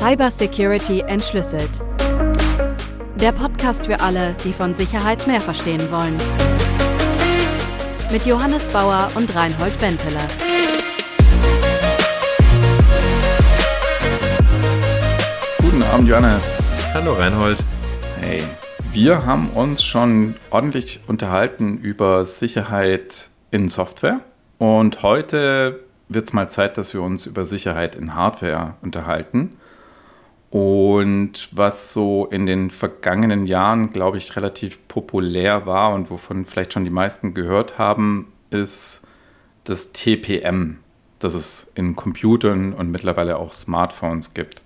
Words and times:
Cybersecurity 0.00 1.00
entschlüsselt. 1.00 1.68
Der 3.16 3.32
Podcast 3.32 3.84
für 3.84 4.00
alle, 4.00 4.34
die 4.44 4.54
von 4.54 4.72
Sicherheit 4.72 5.26
mehr 5.26 5.42
verstehen 5.42 5.90
wollen. 5.90 6.16
Mit 8.10 8.24
Johannes 8.24 8.66
Bauer 8.68 9.08
und 9.14 9.36
Reinhold 9.36 9.78
Benteler. 9.78 10.26
Guten 15.60 15.82
Abend, 15.82 16.08
Johannes. 16.08 16.50
Hallo, 16.94 17.12
Reinhold. 17.12 17.58
Hey, 18.20 18.42
wir 18.94 19.26
haben 19.26 19.50
uns 19.50 19.84
schon 19.84 20.34
ordentlich 20.48 21.00
unterhalten 21.08 21.76
über 21.76 22.24
Sicherheit 22.24 23.28
in 23.50 23.68
Software. 23.68 24.20
Und 24.56 25.02
heute 25.02 25.80
wird 26.08 26.24
es 26.24 26.32
mal 26.32 26.48
Zeit, 26.48 26.78
dass 26.78 26.94
wir 26.94 27.02
uns 27.02 27.26
über 27.26 27.44
Sicherheit 27.44 27.96
in 27.96 28.14
Hardware 28.14 28.76
unterhalten. 28.80 29.58
Und 30.50 31.48
was 31.52 31.92
so 31.92 32.26
in 32.26 32.44
den 32.44 32.70
vergangenen 32.70 33.46
Jahren, 33.46 33.92
glaube 33.92 34.16
ich, 34.16 34.34
relativ 34.34 34.86
populär 34.88 35.64
war 35.64 35.94
und 35.94 36.10
wovon 36.10 36.44
vielleicht 36.44 36.72
schon 36.72 36.84
die 36.84 36.90
meisten 36.90 37.34
gehört 37.34 37.78
haben, 37.78 38.32
ist 38.50 39.06
das 39.62 39.92
TPM, 39.92 40.78
das 41.20 41.34
es 41.34 41.70
in 41.76 41.94
Computern 41.94 42.72
und 42.72 42.90
mittlerweile 42.90 43.36
auch 43.36 43.52
Smartphones 43.52 44.34
gibt. 44.34 44.62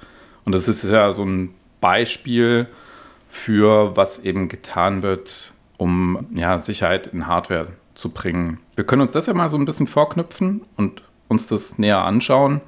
Und 0.47 0.53
das 0.53 0.69
ist 0.69 0.89
ja 0.89 1.13
so 1.13 1.25
ein 1.25 1.55
Beispiel 1.81 2.67
für, 3.29 3.95
was 3.95 4.21
eben 4.21 4.49
getan 4.49 5.03
wird, 5.03 5.53
um 5.77 6.27
ja, 6.33 6.59
Sicherheit 6.59 7.09
in 7.09 7.27
Hardware 7.27 7.69
zu 7.95 8.09
bringen. 8.11 8.59
Wir 8.75 8.85
können 8.85 9.03
uns 9.03 9.13
das 9.13 9.27
ja 9.27 9.35
mal 9.35 9.51
so 9.51 9.59
ein 9.59 9.67
bisschen 9.67 9.87
vorknüpfen 9.87 10.63
und 10.77 11.03
uns 11.29 11.47
das 11.47 11.79
näher 11.79 12.05
anschauen, 12.05 12.63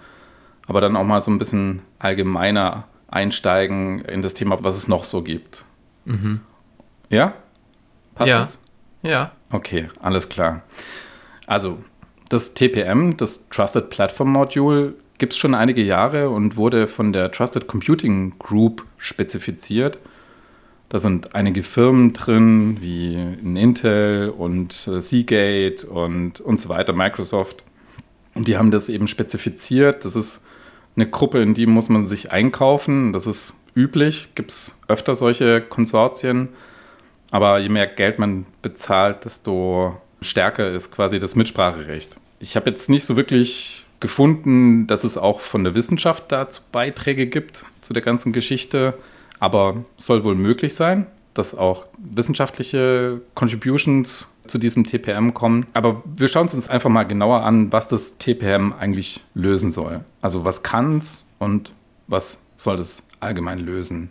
aber 0.66 0.82
dann 0.82 0.96
auch 0.96 1.04
mal 1.04 1.22
so 1.22 1.30
ein 1.30 1.38
bisschen 1.38 1.80
allgemeiner 1.98 2.84
einsteigen 3.08 4.04
in 4.04 4.22
das 4.22 4.34
Thema, 4.34 4.62
was 4.62 4.76
es 4.76 4.88
noch 4.88 5.04
so 5.04 5.22
gibt. 5.22 5.64
Mhm. 6.04 6.40
Ja? 7.08 7.34
Passt 8.14 8.28
ja. 8.28 8.38
das? 8.38 8.60
Ja. 9.02 9.32
Okay, 9.50 9.88
alles 10.00 10.28
klar. 10.28 10.62
Also, 11.46 11.78
das 12.28 12.54
TPM, 12.54 13.16
das 13.16 13.48
Trusted 13.48 13.90
Platform 13.90 14.32
Module, 14.32 14.94
gibt 15.18 15.32
es 15.32 15.38
schon 15.38 15.54
einige 15.54 15.82
Jahre 15.82 16.30
und 16.30 16.56
wurde 16.56 16.88
von 16.88 17.12
der 17.12 17.30
Trusted 17.30 17.68
Computing 17.68 18.38
Group 18.38 18.84
spezifiziert. 18.98 19.98
Da 20.88 20.98
sind 20.98 21.34
einige 21.34 21.62
Firmen 21.62 22.12
drin, 22.12 22.78
wie 22.80 23.14
Intel 23.14 24.30
und 24.30 24.72
Seagate 24.72 25.86
und, 25.86 26.40
und 26.40 26.60
so 26.60 26.68
weiter, 26.68 26.92
Microsoft. 26.92 27.64
Und 28.34 28.46
die 28.48 28.56
haben 28.56 28.70
das 28.70 28.88
eben 28.88 29.08
spezifiziert. 29.08 30.04
Das 30.04 30.14
ist 30.14 30.46
eine 30.96 31.06
Gruppe, 31.06 31.40
in 31.40 31.54
die 31.54 31.66
muss 31.66 31.88
man 31.88 32.06
sich 32.06 32.32
einkaufen. 32.32 33.12
Das 33.12 33.26
ist 33.26 33.54
üblich, 33.74 34.30
gibt 34.34 34.50
es 34.50 34.80
öfter 34.88 35.14
solche 35.14 35.60
Konsortien. 35.60 36.48
Aber 37.30 37.58
je 37.58 37.68
mehr 37.68 37.86
Geld 37.86 38.18
man 38.18 38.46
bezahlt, 38.62 39.24
desto 39.24 39.96
stärker 40.20 40.70
ist 40.70 40.92
quasi 40.92 41.18
das 41.18 41.36
Mitspracherecht. 41.36 42.16
Ich 42.40 42.56
habe 42.56 42.70
jetzt 42.70 42.88
nicht 42.88 43.04
so 43.04 43.16
wirklich 43.16 43.86
gefunden, 44.00 44.86
dass 44.86 45.04
es 45.04 45.18
auch 45.18 45.40
von 45.40 45.64
der 45.64 45.74
Wissenschaft 45.74 46.24
dazu 46.28 46.62
Beiträge 46.72 47.26
gibt 47.26 47.64
zu 47.80 47.92
der 47.92 48.02
ganzen 48.02 48.32
Geschichte. 48.32 48.94
Aber 49.38 49.84
soll 49.98 50.24
wohl 50.24 50.34
möglich 50.34 50.74
sein, 50.74 51.06
dass 51.38 51.54
auch 51.54 51.86
wissenschaftliche 51.98 53.20
Contributions 53.34 54.34
zu 54.46 54.58
diesem 54.58 54.84
TPM 54.84 55.34
kommen. 55.34 55.66
Aber 55.74 56.02
wir 56.04 56.28
schauen 56.28 56.48
uns 56.48 56.68
einfach 56.68 56.90
mal 56.90 57.04
genauer 57.04 57.42
an, 57.42 57.72
was 57.72 57.88
das 57.88 58.18
TPM 58.18 58.72
eigentlich 58.72 59.20
lösen 59.34 59.72
soll. 59.72 60.00
Also 60.20 60.44
was 60.44 60.62
kann 60.62 60.98
es 60.98 61.26
und 61.38 61.72
was 62.06 62.46
soll 62.56 62.76
es 62.76 63.06
allgemein 63.20 63.58
lösen. 63.58 64.10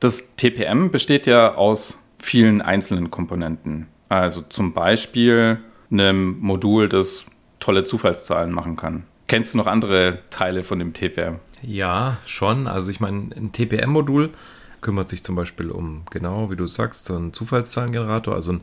Das 0.00 0.36
TPM 0.36 0.90
besteht 0.90 1.26
ja 1.26 1.54
aus 1.54 1.98
vielen 2.18 2.62
einzelnen 2.62 3.10
Komponenten. 3.10 3.86
Also 4.08 4.42
zum 4.42 4.74
Beispiel 4.74 5.58
einem 5.90 6.38
Modul, 6.40 6.88
das 6.88 7.24
tolle 7.60 7.84
Zufallszahlen 7.84 8.52
machen 8.52 8.76
kann. 8.76 9.04
Kennst 9.26 9.54
du 9.54 9.58
noch 9.58 9.66
andere 9.66 10.18
Teile 10.30 10.62
von 10.62 10.78
dem 10.78 10.92
TPM? 10.92 11.36
Ja, 11.62 12.18
schon. 12.26 12.66
Also 12.66 12.90
ich 12.90 13.00
meine, 13.00 13.30
ein 13.34 13.52
TPM-Modul 13.52 14.30
kümmert 14.84 15.08
sich 15.08 15.24
zum 15.24 15.34
Beispiel 15.34 15.70
um, 15.70 16.02
genau 16.10 16.50
wie 16.50 16.56
du 16.56 16.66
sagst, 16.66 17.06
so 17.06 17.16
einen 17.16 17.32
Zufallszahlengenerator, 17.32 18.34
also 18.34 18.52
einen, 18.52 18.60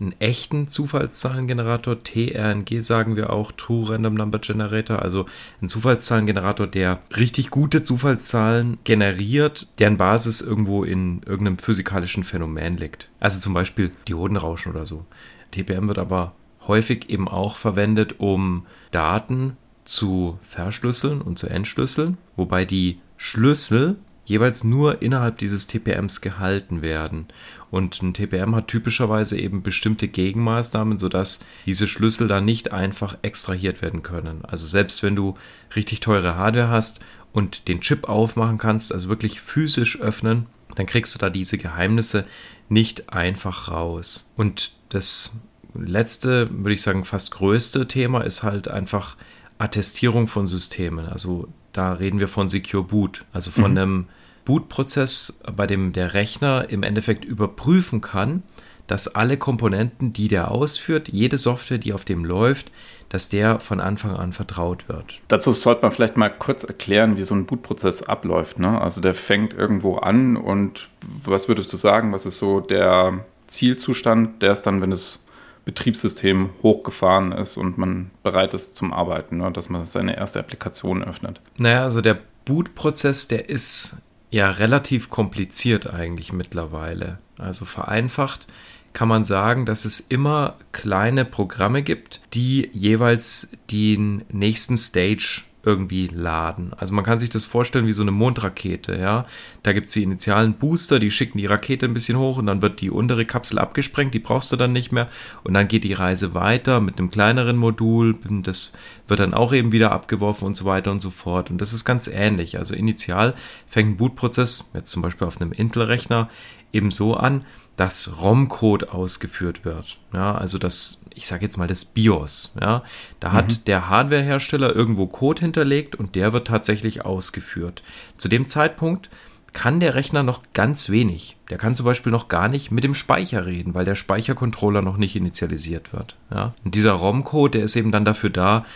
einen 0.00 0.14
echten 0.20 0.68
Zufallszahlengenerator, 0.68 2.02
TRNG 2.02 2.80
sagen 2.80 3.16
wir 3.16 3.30
auch, 3.30 3.52
True 3.52 3.90
Random 3.90 4.14
Number 4.14 4.38
Generator, 4.38 5.02
also 5.02 5.26
ein 5.60 5.68
Zufallszahlengenerator, 5.68 6.66
der 6.66 7.00
richtig 7.16 7.50
gute 7.50 7.82
Zufallszahlen 7.82 8.78
generiert, 8.84 9.68
deren 9.78 9.96
Basis 9.96 10.40
irgendwo 10.40 10.84
in 10.84 11.22
irgendeinem 11.26 11.58
physikalischen 11.58 12.24
Phänomen 12.24 12.76
liegt. 12.76 13.08
Also 13.18 13.40
zum 13.40 13.52
Beispiel 13.52 13.90
Diodenrauschen 14.08 14.72
oder 14.72 14.86
so. 14.86 15.04
TPM 15.50 15.88
wird 15.88 15.98
aber 15.98 16.34
häufig 16.68 17.10
eben 17.10 17.28
auch 17.28 17.56
verwendet, 17.56 18.16
um 18.18 18.66
Daten 18.92 19.56
zu 19.84 20.38
verschlüsseln 20.42 21.20
und 21.20 21.38
zu 21.38 21.48
entschlüsseln, 21.48 22.18
wobei 22.36 22.64
die 22.64 22.98
Schlüssel 23.16 23.96
jeweils 24.26 24.64
nur 24.64 25.00
innerhalb 25.00 25.38
dieses 25.38 25.66
TPMs 25.66 26.20
gehalten 26.20 26.82
werden. 26.82 27.26
Und 27.70 28.02
ein 28.02 28.12
TPM 28.12 28.54
hat 28.54 28.68
typischerweise 28.68 29.38
eben 29.38 29.62
bestimmte 29.62 30.08
Gegenmaßnahmen, 30.08 30.98
sodass 30.98 31.40
diese 31.64 31.88
Schlüssel 31.88 32.28
dann 32.28 32.44
nicht 32.44 32.72
einfach 32.72 33.16
extrahiert 33.22 33.82
werden 33.82 34.02
können. 34.02 34.44
Also 34.44 34.66
selbst 34.66 35.02
wenn 35.02 35.16
du 35.16 35.34
richtig 35.74 36.00
teure 36.00 36.36
Hardware 36.36 36.68
hast 36.68 37.00
und 37.32 37.68
den 37.68 37.80
Chip 37.80 38.08
aufmachen 38.08 38.58
kannst, 38.58 38.92
also 38.92 39.08
wirklich 39.08 39.40
physisch 39.40 40.00
öffnen, 40.00 40.46
dann 40.74 40.86
kriegst 40.86 41.14
du 41.14 41.18
da 41.18 41.30
diese 41.30 41.58
Geheimnisse 41.58 42.26
nicht 42.68 43.12
einfach 43.12 43.70
raus. 43.70 44.32
Und 44.36 44.72
das 44.88 45.40
letzte, 45.74 46.50
würde 46.50 46.74
ich 46.74 46.82
sagen, 46.82 47.04
fast 47.04 47.32
größte 47.32 47.86
Thema 47.88 48.22
ist 48.22 48.42
halt 48.42 48.68
einfach 48.68 49.16
Attestierung 49.58 50.28
von 50.28 50.46
Systemen. 50.46 51.06
Also 51.06 51.48
da 51.76 51.92
reden 51.92 52.20
wir 52.20 52.28
von 52.28 52.48
Secure 52.48 52.84
Boot, 52.84 53.24
also 53.32 53.50
von 53.50 53.72
mhm. 53.72 53.78
einem 53.78 54.06
Bootprozess, 54.44 55.40
bei 55.54 55.66
dem 55.66 55.92
der 55.92 56.14
Rechner 56.14 56.70
im 56.70 56.82
Endeffekt 56.82 57.24
überprüfen 57.24 58.00
kann, 58.00 58.42
dass 58.86 59.14
alle 59.14 59.36
Komponenten, 59.36 60.12
die 60.12 60.28
der 60.28 60.50
ausführt, 60.50 61.08
jede 61.08 61.38
Software, 61.38 61.78
die 61.78 61.92
auf 61.92 62.04
dem 62.04 62.24
läuft, 62.24 62.70
dass 63.08 63.28
der 63.28 63.60
von 63.60 63.80
Anfang 63.80 64.12
an 64.12 64.32
vertraut 64.32 64.88
wird. 64.88 65.20
Dazu 65.28 65.52
sollte 65.52 65.82
man 65.82 65.90
vielleicht 65.90 66.16
mal 66.16 66.28
kurz 66.28 66.64
erklären, 66.64 67.16
wie 67.16 67.24
so 67.24 67.34
ein 67.34 67.46
Bootprozess 67.46 68.02
abläuft. 68.04 68.58
Ne? 68.58 68.80
Also 68.80 69.00
der 69.00 69.14
fängt 69.14 69.54
irgendwo 69.54 69.96
an 69.96 70.36
und 70.36 70.88
was 71.24 71.48
würdest 71.48 71.72
du 71.72 71.76
sagen, 71.76 72.12
was 72.12 72.26
ist 72.26 72.38
so 72.38 72.60
der 72.60 73.24
Zielzustand, 73.48 74.42
der 74.42 74.52
ist 74.52 74.62
dann, 74.62 74.80
wenn 74.80 74.92
es 74.92 75.25
Betriebssystem 75.66 76.50
hochgefahren 76.62 77.32
ist 77.32 77.58
und 77.58 77.76
man 77.76 78.10
bereit 78.22 78.54
ist 78.54 78.76
zum 78.76 78.92
Arbeiten, 78.92 79.38
ne? 79.38 79.50
dass 79.52 79.68
man 79.68 79.84
seine 79.84 80.16
erste 80.16 80.38
Applikation 80.38 81.02
öffnet. 81.02 81.42
Naja, 81.58 81.82
also 81.82 82.00
der 82.00 82.18
Bootprozess, 82.46 83.26
der 83.28 83.48
ist 83.50 84.02
ja 84.30 84.48
relativ 84.48 85.10
kompliziert 85.10 85.92
eigentlich 85.92 86.32
mittlerweile. 86.32 87.18
Also 87.38 87.64
vereinfacht 87.64 88.46
kann 88.92 89.08
man 89.08 89.24
sagen, 89.24 89.66
dass 89.66 89.84
es 89.84 90.00
immer 90.00 90.56
kleine 90.72 91.26
Programme 91.26 91.82
gibt, 91.82 92.22
die 92.32 92.70
jeweils 92.72 93.52
den 93.70 94.24
nächsten 94.30 94.78
Stage 94.78 95.42
irgendwie 95.66 96.06
laden. 96.06 96.72
Also 96.76 96.94
man 96.94 97.04
kann 97.04 97.18
sich 97.18 97.28
das 97.28 97.44
vorstellen 97.44 97.86
wie 97.86 97.92
so 97.92 98.02
eine 98.02 98.12
Mondrakete, 98.12 98.96
ja. 98.96 99.26
Da 99.64 99.72
gibt 99.72 99.88
es 99.88 99.92
die 99.92 100.04
initialen 100.04 100.54
Booster, 100.54 101.00
die 101.00 101.10
schicken 101.10 101.38
die 101.38 101.46
Rakete 101.46 101.86
ein 101.86 101.92
bisschen 101.92 102.16
hoch 102.16 102.38
und 102.38 102.46
dann 102.46 102.62
wird 102.62 102.80
die 102.80 102.90
untere 102.90 103.24
Kapsel 103.24 103.58
abgesprengt, 103.58 104.14
die 104.14 104.20
brauchst 104.20 104.52
du 104.52 104.56
dann 104.56 104.72
nicht 104.72 104.92
mehr. 104.92 105.08
Und 105.42 105.54
dann 105.54 105.66
geht 105.66 105.82
die 105.82 105.92
Reise 105.92 106.34
weiter 106.34 106.80
mit 106.80 106.98
einem 106.98 107.10
kleineren 107.10 107.56
Modul, 107.56 108.14
das 108.42 108.72
wird 109.08 109.20
dann 109.20 109.34
auch 109.34 109.52
eben 109.52 109.72
wieder 109.72 109.90
abgeworfen 109.90 110.46
und 110.46 110.56
so 110.56 110.64
weiter 110.64 110.92
und 110.92 111.00
so 111.00 111.10
fort. 111.10 111.50
Und 111.50 111.60
das 111.60 111.72
ist 111.72 111.84
ganz 111.84 112.06
ähnlich. 112.06 112.58
Also 112.58 112.74
initial 112.74 113.34
fängt 113.68 113.90
ein 113.90 113.96
Bootprozess, 113.96 114.70
jetzt 114.72 114.92
zum 114.92 115.02
Beispiel 115.02 115.26
auf 115.26 115.40
einem 115.40 115.52
Intel-Rechner, 115.52 116.30
eben 116.72 116.92
so 116.92 117.14
an, 117.14 117.44
dass 117.76 118.20
ROM-Code 118.22 118.92
ausgeführt 118.92 119.64
wird. 119.64 119.98
Ja, 120.12 120.34
also 120.34 120.58
das, 120.58 121.02
ich 121.16 121.26
sage 121.26 121.44
jetzt 121.44 121.56
mal 121.56 121.66
das 121.66 121.84
BIOS. 121.84 122.54
Ja, 122.60 122.82
da 123.18 123.32
hat 123.32 123.48
mhm. 123.48 123.64
der 123.66 123.88
Hardwarehersteller 123.88 124.76
irgendwo 124.76 125.06
Code 125.06 125.40
hinterlegt 125.40 125.96
und 125.96 126.14
der 126.14 126.32
wird 126.32 126.46
tatsächlich 126.46 127.04
ausgeführt. 127.04 127.82
Zu 128.16 128.28
dem 128.28 128.46
Zeitpunkt 128.46 129.10
kann 129.52 129.80
der 129.80 129.94
Rechner 129.94 130.22
noch 130.22 130.42
ganz 130.52 130.90
wenig. 130.90 131.36
Der 131.48 131.56
kann 131.56 131.74
zum 131.74 131.86
Beispiel 131.86 132.12
noch 132.12 132.28
gar 132.28 132.48
nicht 132.48 132.70
mit 132.70 132.84
dem 132.84 132.94
Speicher 132.94 133.46
reden, 133.46 133.74
weil 133.74 133.86
der 133.86 133.94
Speichercontroller 133.94 134.82
noch 134.82 134.98
nicht 134.98 135.16
initialisiert 135.16 135.94
wird. 135.94 136.16
Ja? 136.30 136.52
Und 136.62 136.74
dieser 136.74 136.92
ROM-Code, 136.92 137.58
der 137.58 137.64
ist 137.64 137.76
eben 137.76 137.90
dann 137.90 138.04
dafür 138.04 138.28
da, 138.28 138.66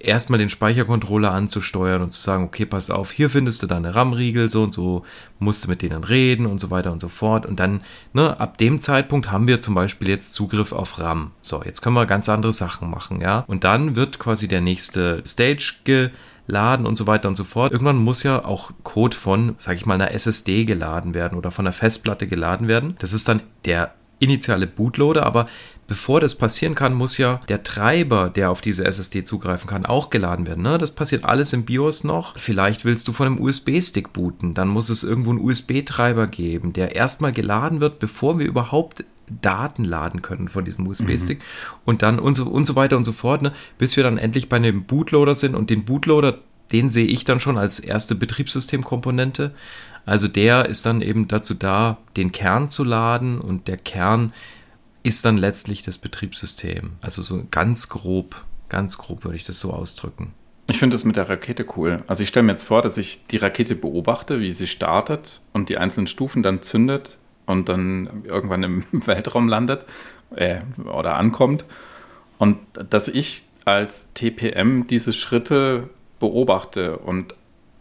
erstmal 0.00 0.38
den 0.38 0.48
Speichercontroller 0.48 1.32
anzusteuern 1.32 2.02
und 2.02 2.12
zu 2.12 2.20
sagen, 2.20 2.44
okay, 2.44 2.66
pass 2.66 2.90
auf, 2.90 3.10
hier 3.10 3.30
findest 3.30 3.62
du 3.62 3.66
deine 3.66 3.94
RAM-Riegel, 3.94 4.48
so 4.48 4.62
und 4.62 4.72
so, 4.72 5.04
musst 5.38 5.64
du 5.64 5.68
mit 5.68 5.82
denen 5.82 6.04
reden 6.04 6.46
und 6.46 6.58
so 6.58 6.70
weiter 6.70 6.92
und 6.92 7.00
so 7.00 7.08
fort. 7.08 7.46
Und 7.46 7.60
dann, 7.60 7.82
ne, 8.12 8.38
ab 8.40 8.58
dem 8.58 8.80
Zeitpunkt 8.80 9.30
haben 9.30 9.46
wir 9.46 9.60
zum 9.60 9.74
Beispiel 9.74 10.08
jetzt 10.08 10.34
Zugriff 10.34 10.72
auf 10.72 10.98
RAM. 10.98 11.32
So, 11.42 11.62
jetzt 11.64 11.80
können 11.82 11.96
wir 11.96 12.06
ganz 12.06 12.28
andere 12.28 12.52
Sachen 12.52 12.90
machen, 12.90 13.20
ja. 13.20 13.44
Und 13.46 13.64
dann 13.64 13.96
wird 13.96 14.18
quasi 14.18 14.48
der 14.48 14.60
nächste 14.60 15.22
Stage 15.26 16.10
laden 16.48 16.86
und 16.86 16.96
so 16.96 17.06
weiter 17.06 17.28
und 17.28 17.36
so 17.36 17.44
fort. 17.44 17.72
Irgendwann 17.72 17.98
muss 17.98 18.22
ja 18.22 18.44
auch 18.44 18.72
Code 18.82 19.16
von, 19.16 19.54
sag 19.58 19.76
ich 19.76 19.86
mal, 19.86 19.94
einer 19.94 20.12
SSD 20.12 20.64
geladen 20.64 21.14
werden 21.14 21.36
oder 21.38 21.50
von 21.50 21.66
einer 21.66 21.72
Festplatte 21.72 22.26
geladen 22.26 22.68
werden. 22.68 22.96
Das 22.98 23.12
ist 23.12 23.28
dann 23.28 23.42
der 23.64 23.94
initiale 24.18 24.66
Bootloader, 24.66 25.24
aber 25.24 25.46
bevor 25.86 26.20
das 26.20 26.36
passieren 26.36 26.74
kann, 26.74 26.94
muss 26.94 27.18
ja 27.18 27.40
der 27.48 27.62
Treiber, 27.62 28.30
der 28.30 28.50
auf 28.50 28.60
diese 28.60 28.84
SSD 28.84 29.24
zugreifen 29.24 29.68
kann, 29.68 29.86
auch 29.86 30.10
geladen 30.10 30.46
werden. 30.46 30.62
Ne? 30.62 30.78
Das 30.78 30.90
passiert 30.90 31.24
alles 31.24 31.52
im 31.52 31.64
BIOS 31.64 32.04
noch. 32.04 32.38
Vielleicht 32.38 32.84
willst 32.84 33.08
du 33.08 33.12
von 33.12 33.26
einem 33.26 33.40
USB-Stick 33.40 34.12
booten, 34.12 34.54
dann 34.54 34.68
muss 34.68 34.90
es 34.90 35.04
irgendwo 35.04 35.30
einen 35.30 35.40
USB-Treiber 35.40 36.26
geben, 36.26 36.72
der 36.72 36.94
erstmal 36.94 37.32
geladen 37.32 37.80
wird, 37.80 37.98
bevor 37.98 38.38
wir 38.38 38.46
überhaupt 38.46 39.04
Daten 39.42 39.84
laden 39.84 40.22
können 40.22 40.48
von 40.48 40.64
diesem 40.64 40.86
USB-Stick 40.86 41.38
mhm. 41.38 41.42
und 41.84 42.02
dann 42.02 42.18
und 42.18 42.34
so, 42.34 42.44
und 42.44 42.66
so 42.66 42.76
weiter 42.76 42.96
und 42.96 43.04
so 43.04 43.12
fort, 43.12 43.42
ne? 43.42 43.52
bis 43.76 43.96
wir 43.96 44.04
dann 44.04 44.18
endlich 44.18 44.48
bei 44.48 44.56
einem 44.56 44.84
Bootloader 44.84 45.36
sind 45.36 45.54
und 45.54 45.70
den 45.70 45.84
Bootloader, 45.84 46.38
den 46.72 46.90
sehe 46.90 47.06
ich 47.06 47.24
dann 47.24 47.40
schon 47.40 47.58
als 47.58 47.78
erste 47.78 48.14
Betriebssystemkomponente. 48.14 49.54
Also 50.08 50.26
der 50.26 50.70
ist 50.70 50.86
dann 50.86 51.02
eben 51.02 51.28
dazu 51.28 51.52
da, 51.52 51.98
den 52.16 52.32
Kern 52.32 52.70
zu 52.70 52.82
laden 52.82 53.42
und 53.42 53.68
der 53.68 53.76
Kern 53.76 54.32
ist 55.02 55.26
dann 55.26 55.36
letztlich 55.36 55.82
das 55.82 55.98
Betriebssystem. 55.98 56.92
Also 57.02 57.20
so 57.20 57.44
ganz 57.50 57.90
grob, 57.90 58.42
ganz 58.70 58.96
grob 58.96 59.24
würde 59.24 59.36
ich 59.36 59.44
das 59.44 59.60
so 59.60 59.70
ausdrücken. 59.70 60.32
Ich 60.66 60.78
finde 60.78 60.94
das 60.94 61.04
mit 61.04 61.16
der 61.16 61.28
Rakete 61.28 61.66
cool. 61.76 62.02
Also 62.06 62.22
ich 62.22 62.30
stelle 62.30 62.44
mir 62.44 62.52
jetzt 62.52 62.64
vor, 62.64 62.80
dass 62.80 62.96
ich 62.96 63.26
die 63.26 63.36
Rakete 63.36 63.74
beobachte, 63.74 64.40
wie 64.40 64.50
sie 64.50 64.66
startet 64.66 65.42
und 65.52 65.68
die 65.68 65.76
einzelnen 65.76 66.06
Stufen 66.06 66.42
dann 66.42 66.62
zündet 66.62 67.18
und 67.44 67.68
dann 67.68 68.24
irgendwann 68.24 68.62
im 68.62 68.84
Weltraum 69.06 69.46
landet 69.46 69.84
äh, 70.34 70.60
oder 70.86 71.18
ankommt. 71.18 71.66
Und 72.38 72.56
dass 72.72 73.08
ich 73.08 73.44
als 73.66 74.14
TPM 74.14 74.86
diese 74.86 75.12
Schritte 75.12 75.90
beobachte 76.18 76.96
und 76.96 77.34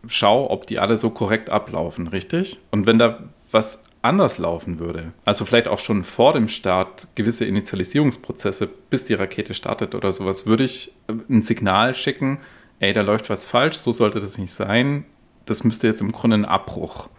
schaue, 0.07 0.50
ob 0.50 0.68
die 0.68 0.80
alle 0.80 0.98
so 0.98 1.09
korrekt 1.09 1.50
ablaufen, 1.50 2.07
richtig? 2.07 2.59
Und 2.71 2.88
wenn 2.88 3.00
da 3.00 3.24
was 3.51 3.83
anders 4.01 4.38
laufen 4.38 4.80
würde, 4.80 5.13
also 5.25 5.45
vielleicht 5.45 5.68
auch 5.68 5.80
schon 5.80 6.04
vor 6.04 6.33
dem 6.33 6.48
Start 6.48 7.07
gewisse 7.15 7.45
Initialisierungsprozesse, 7.45 8.69
bis 8.89 9.06
die 9.06 9.13
Rakete 9.13 9.54
startet 9.54 9.95
oder 9.95 10.13
sowas, 10.13 10.45
würde 10.45 10.63
ich 10.63 10.94
ein 11.30 11.42
Signal 11.42 11.94
schicken, 11.94 12.39
ey, 12.80 12.94
da 12.94 13.01
läuft 13.01 13.30
was 13.30 13.45
falsch, 13.45 13.77
so 13.77 13.92
sollte 13.92 14.19
das 14.19 14.38
nicht 14.38 14.51
sein. 14.51 15.06
Das 15.45 15.63
müsste 15.63 15.88
jetzt 15.88 16.01
im 16.01 16.12
Grunde 16.12 16.36
einen 16.36 16.45
Abbruch 16.45 17.09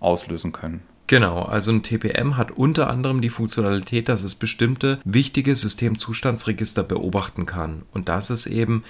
auslösen 0.00 0.52
können. 0.52 0.82
Genau, 1.06 1.42
also 1.42 1.72
ein 1.72 1.82
TPM 1.82 2.36
hat 2.36 2.52
unter 2.52 2.88
anderem 2.88 3.20
die 3.20 3.30
Funktionalität, 3.30 4.08
dass 4.08 4.22
es 4.22 4.36
bestimmte 4.36 5.00
wichtige 5.04 5.56
Systemzustandsregister 5.56 6.84
beobachten 6.84 7.46
kann. 7.46 7.82
Und 7.90 8.08
dass 8.08 8.30
es 8.30 8.46
eben 8.46 8.84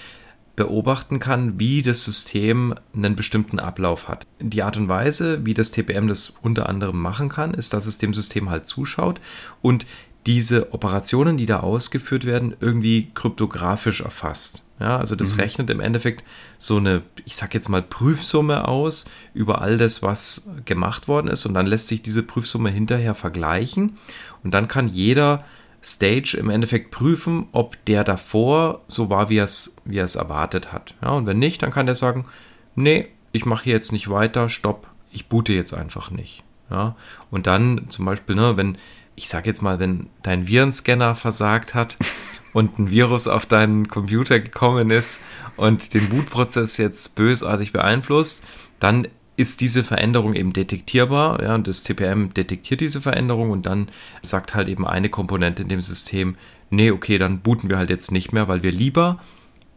beobachten 0.61 1.21
kann, 1.21 1.59
wie 1.59 1.81
das 1.81 2.05
System 2.05 2.75
einen 2.95 3.17
bestimmten 3.17 3.59
Ablauf 3.59 4.09
hat. 4.09 4.27
Die 4.41 4.63
Art 4.63 4.77
und 4.77 4.89
Weise, 4.89 5.47
wie 5.47 5.55
das 5.55 5.71
TPM 5.71 6.07
das 6.07 6.35
unter 6.43 6.69
anderem 6.69 7.01
machen 7.01 7.31
kann, 7.31 7.55
ist, 7.55 7.73
dass 7.73 7.87
es 7.87 7.97
dem 7.97 8.13
System 8.13 8.51
halt 8.51 8.67
zuschaut 8.67 9.23
und 9.63 9.87
diese 10.27 10.75
Operationen, 10.75 11.39
die 11.39 11.47
da 11.47 11.61
ausgeführt 11.61 12.27
werden, 12.27 12.55
irgendwie 12.61 13.11
kryptografisch 13.15 14.03
erfasst. 14.03 14.65
Ja, 14.79 14.99
also 14.99 15.17
das 15.17 15.35
mhm. 15.35 15.41
rechnet 15.41 15.71
im 15.71 15.81
Endeffekt 15.81 16.25
so 16.59 16.77
eine, 16.77 17.01
ich 17.25 17.37
sag 17.37 17.55
jetzt 17.55 17.71
mal, 17.71 17.81
Prüfsumme 17.81 18.69
aus 18.69 19.07
über 19.33 19.63
all 19.63 19.79
das, 19.79 20.03
was 20.03 20.51
gemacht 20.67 21.09
worden 21.09 21.29
ist. 21.29 21.47
Und 21.47 21.55
dann 21.55 21.67
lässt 21.67 21.89
sich 21.89 22.03
diese 22.03 22.23
Prüfsumme 22.23 22.69
hinterher 22.69 23.15
vergleichen. 23.15 23.97
Und 24.45 24.53
dann 24.53 24.69
kann 24.69 24.89
jeder 24.89 25.43
Stage 25.83 26.37
im 26.39 26.51
Endeffekt 26.51 26.91
prüfen, 26.91 27.49
ob 27.53 27.83
der 27.87 28.05
davor 28.05 28.83
so 28.87 29.09
war, 29.09 29.31
wie 29.31 29.39
er 29.39 29.45
es 29.45 29.77
wie 29.85 29.99
er 29.99 30.15
erwartet 30.15 30.73
hat. 30.73 30.95
Ja, 31.03 31.11
und 31.11 31.27
wenn 31.27 31.39
nicht, 31.39 31.63
dann 31.63 31.71
kann 31.71 31.87
der 31.87 31.95
sagen, 31.95 32.27
nee, 32.75 33.09
ich 33.33 33.47
mache 33.47 33.65
hier 33.65 33.73
jetzt 33.75 33.93
nicht 33.93 34.11
weiter, 34.11 34.49
stopp, 34.49 34.89
ich 35.11 35.29
boote 35.29 35.53
jetzt 35.53 35.73
einfach 35.73 36.11
nicht. 36.11 36.43
Ja, 36.71 36.97
und 37.31 37.47
dann 37.47 37.87
zum 37.89 38.05
Beispiel, 38.05 38.37
ne, 38.37 38.57
wenn, 38.57 38.79
ich 39.17 39.29
sage 39.29 39.49
jetzt 39.49 39.63
mal, 39.63 39.79
wenn 39.79 40.09
dein 40.23 40.47
Virenscanner 40.47 41.15
versagt 41.15 41.75
hat 41.75 41.97
und 42.53 42.79
ein 42.79 42.91
Virus 42.91 43.27
auf 43.27 43.47
deinen 43.47 43.89
Computer 43.89 44.39
gekommen 44.39 44.91
ist 44.91 45.23
und 45.57 45.95
den 45.95 46.09
Bootprozess 46.09 46.77
jetzt 46.77 47.15
bösartig 47.15 47.73
beeinflusst, 47.73 48.45
dann 48.79 49.09
ist 49.41 49.63
diese 49.63 49.83
Veränderung 49.83 50.35
eben 50.35 50.53
detektierbar. 50.53 51.43
Ja, 51.43 51.55
und 51.55 51.67
das 51.67 51.83
CPM 51.83 52.35
detektiert 52.35 52.83
diese 52.83 53.01
Veränderung 53.01 53.51
und 53.51 53.65
dann 53.65 53.89
sagt 54.21 54.55
halt 54.55 54.69
eben 54.69 54.87
eine 54.87 55.09
Komponente 55.09 55.63
in 55.63 55.69
dem 55.69 55.81
System, 55.81 56.37
nee, 56.69 56.91
okay, 56.91 57.17
dann 57.17 57.41
booten 57.41 57.71
wir 57.71 57.79
halt 57.79 57.89
jetzt 57.89 58.13
nicht 58.13 58.35
mehr, 58.35 58.49
weil 58.49 58.63
wir 58.63 58.71
lieber 58.71 59.19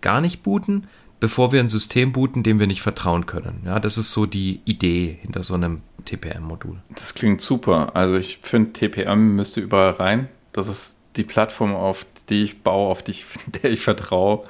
gar 0.02 0.20
nicht 0.20 0.44
booten, 0.44 0.88
bevor 1.22 1.54
wir 1.54 1.62
ein 1.62 1.70
System 1.70 2.12
booten, 2.12 2.44
dem 2.44 2.60
wir 2.60 2.68
nicht 2.68 2.82
vertrauen 2.82 3.26
können. 3.26 3.62
Ja, 3.66 3.80
das 3.80 3.98
ist 3.98 4.12
so 4.12 4.26
die 4.26 4.60
Idee 4.66 5.18
hinter 5.22 5.44
so 5.44 5.54
einem 5.54 5.82
TPM-Modul. 6.04 6.82
Das 6.94 7.14
klingt 7.14 7.40
super. 7.40 7.96
Also 7.96 8.16
ich 8.16 8.40
finde, 8.42 8.74
TPM 8.74 9.38
müsste 9.38 9.62
überall 9.62 9.92
rein. 9.92 10.28
Das 10.52 10.68
ist 10.68 11.00
die 11.16 11.24
Plattform, 11.24 11.74
auf 11.74 12.06
die 12.30 12.44
ich 12.44 12.64
baue, 12.64 12.90
auf 12.90 13.02
die 13.02 13.12
ich, 13.12 13.26
der 13.64 13.72
ich 13.72 13.80
vertraue. 13.80 14.44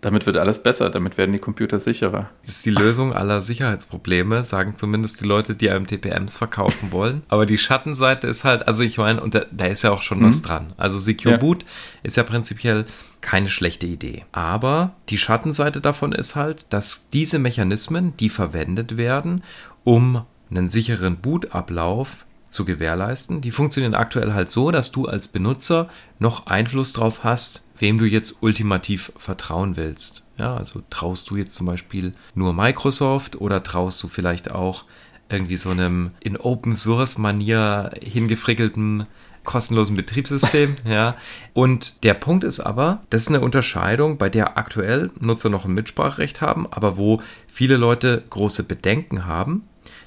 Damit 0.00 0.24
wird 0.24 0.38
alles 0.38 0.62
besser, 0.62 0.88
damit 0.88 1.18
werden 1.18 1.32
die 1.32 1.38
Computer 1.38 1.78
sicherer. 1.78 2.30
Das 2.42 2.56
ist 2.56 2.66
die 2.66 2.70
Lösung 2.70 3.12
aller 3.12 3.42
Sicherheitsprobleme, 3.42 4.44
sagen 4.44 4.74
zumindest 4.74 5.20
die 5.20 5.26
Leute, 5.26 5.54
die 5.54 5.70
einem 5.70 5.86
TPMs 5.86 6.36
verkaufen 6.36 6.90
wollen. 6.92 7.22
Aber 7.28 7.44
die 7.44 7.58
Schattenseite 7.58 8.26
ist 8.26 8.44
halt, 8.44 8.66
also 8.66 8.82
ich 8.82 8.96
meine, 8.96 9.20
und 9.20 9.34
da, 9.34 9.44
da 9.50 9.66
ist 9.66 9.82
ja 9.82 9.90
auch 9.90 10.02
schon 10.02 10.20
mhm. 10.20 10.28
was 10.28 10.42
dran. 10.42 10.72
Also 10.78 10.98
Secure 10.98 11.34
ja. 11.34 11.38
Boot 11.38 11.66
ist 12.02 12.16
ja 12.16 12.22
prinzipiell 12.22 12.86
keine 13.20 13.48
schlechte 13.48 13.86
Idee. 13.86 14.24
Aber 14.32 14.94
die 15.10 15.18
Schattenseite 15.18 15.82
davon 15.82 16.12
ist 16.12 16.34
halt, 16.34 16.64
dass 16.70 17.10
diese 17.10 17.38
Mechanismen, 17.38 18.16
die 18.18 18.30
verwendet 18.30 18.96
werden, 18.96 19.42
um 19.84 20.24
einen 20.50 20.68
sicheren 20.68 21.18
Bootablauf 21.18 22.24
zu 22.48 22.64
gewährleisten. 22.64 23.40
Die 23.40 23.52
funktionieren 23.52 23.94
aktuell 23.94 24.32
halt 24.32 24.50
so, 24.50 24.70
dass 24.70 24.90
du 24.92 25.06
als 25.06 25.28
Benutzer 25.28 25.88
noch 26.18 26.46
Einfluss 26.46 26.92
drauf 26.92 27.22
hast, 27.22 27.64
wem 27.80 27.98
du 27.98 28.04
jetzt 28.04 28.42
ultimativ 28.42 29.12
vertrauen 29.16 29.76
willst. 29.76 30.22
Ja, 30.38 30.56
also 30.56 30.82
traust 30.88 31.28
du 31.30 31.36
jetzt 31.36 31.54
zum 31.54 31.66
Beispiel 31.66 32.14
nur 32.34 32.54
Microsoft 32.54 33.40
oder 33.40 33.62
traust 33.62 34.02
du 34.02 34.08
vielleicht 34.08 34.50
auch 34.50 34.84
irgendwie 35.28 35.56
so 35.56 35.70
einem 35.70 36.12
in 36.20 36.36
Open 36.36 36.76
Source 36.76 37.18
Manier 37.18 37.90
hingefrickelten 38.02 39.06
kostenlosen 39.44 39.96
Betriebssystem, 39.96 40.76
ja. 40.84 41.16
Und 41.54 42.04
der 42.04 42.14
Punkt 42.14 42.44
ist 42.44 42.60
aber, 42.60 43.02
das 43.10 43.22
ist 43.22 43.28
eine 43.28 43.40
Unterscheidung, 43.40 44.18
bei 44.18 44.28
der 44.28 44.58
aktuell 44.58 45.10
Nutzer 45.18 45.48
noch 45.48 45.64
ein 45.64 45.72
Mitspracherecht 45.72 46.40
haben, 46.40 46.66
aber 46.70 46.96
wo 46.96 47.22
viele 47.46 47.76
Leute 47.76 48.22
große 48.30 48.64
Bedenken 48.64 49.26
haben, 49.26 49.64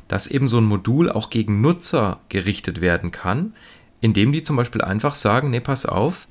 dass 0.08 0.28
eben 0.28 0.48
so 0.48 0.58
ein 0.58 0.66
Modul 0.66 1.12
auch 1.12 1.30
gegen 1.30 1.62
Nutzer 1.62 2.20
gerichtet 2.30 2.82
werden 2.82 3.12
kann, 3.12 3.54
indem 4.02 4.32
die 4.32 4.44
zum 4.44 4.56
Beispiel 4.56 4.82
einfach 4.82 5.16
sagen, 5.16 5.50
nee, 5.50 5.62
pass 5.62 5.86
auf, 5.86 6.28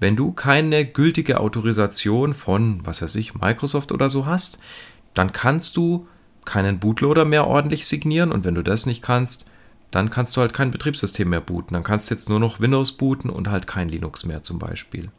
wenn 0.00 0.16
du 0.16 0.32
keine 0.32 0.84
gültige 0.84 1.40
Autorisation 1.40 2.34
von, 2.34 2.84
was 2.84 3.02
weiß 3.02 3.14
ich, 3.16 3.34
Microsoft 3.34 3.92
oder 3.92 4.10
so 4.10 4.26
hast, 4.26 4.58
dann 5.14 5.32
kannst 5.32 5.76
du 5.76 6.06
keinen 6.44 6.78
Bootloader 6.78 7.24
mehr 7.24 7.46
ordentlich 7.46 7.86
signieren 7.86 8.32
und 8.32 8.44
wenn 8.44 8.54
du 8.54 8.62
das 8.62 8.86
nicht 8.86 9.02
kannst, 9.02 9.46
dann 9.90 10.10
kannst 10.10 10.36
du 10.36 10.40
halt 10.40 10.52
kein 10.52 10.70
Betriebssystem 10.70 11.28
mehr 11.28 11.40
booten. 11.40 11.74
Dann 11.74 11.84
kannst 11.84 12.10
du 12.10 12.14
jetzt 12.14 12.28
nur 12.28 12.40
noch 12.40 12.60
Windows 12.60 12.92
booten 12.92 13.30
und 13.30 13.48
halt 13.48 13.66
kein 13.66 13.88
Linux 13.88 14.26
mehr 14.26 14.42
zum 14.42 14.58
Beispiel. 14.58 15.10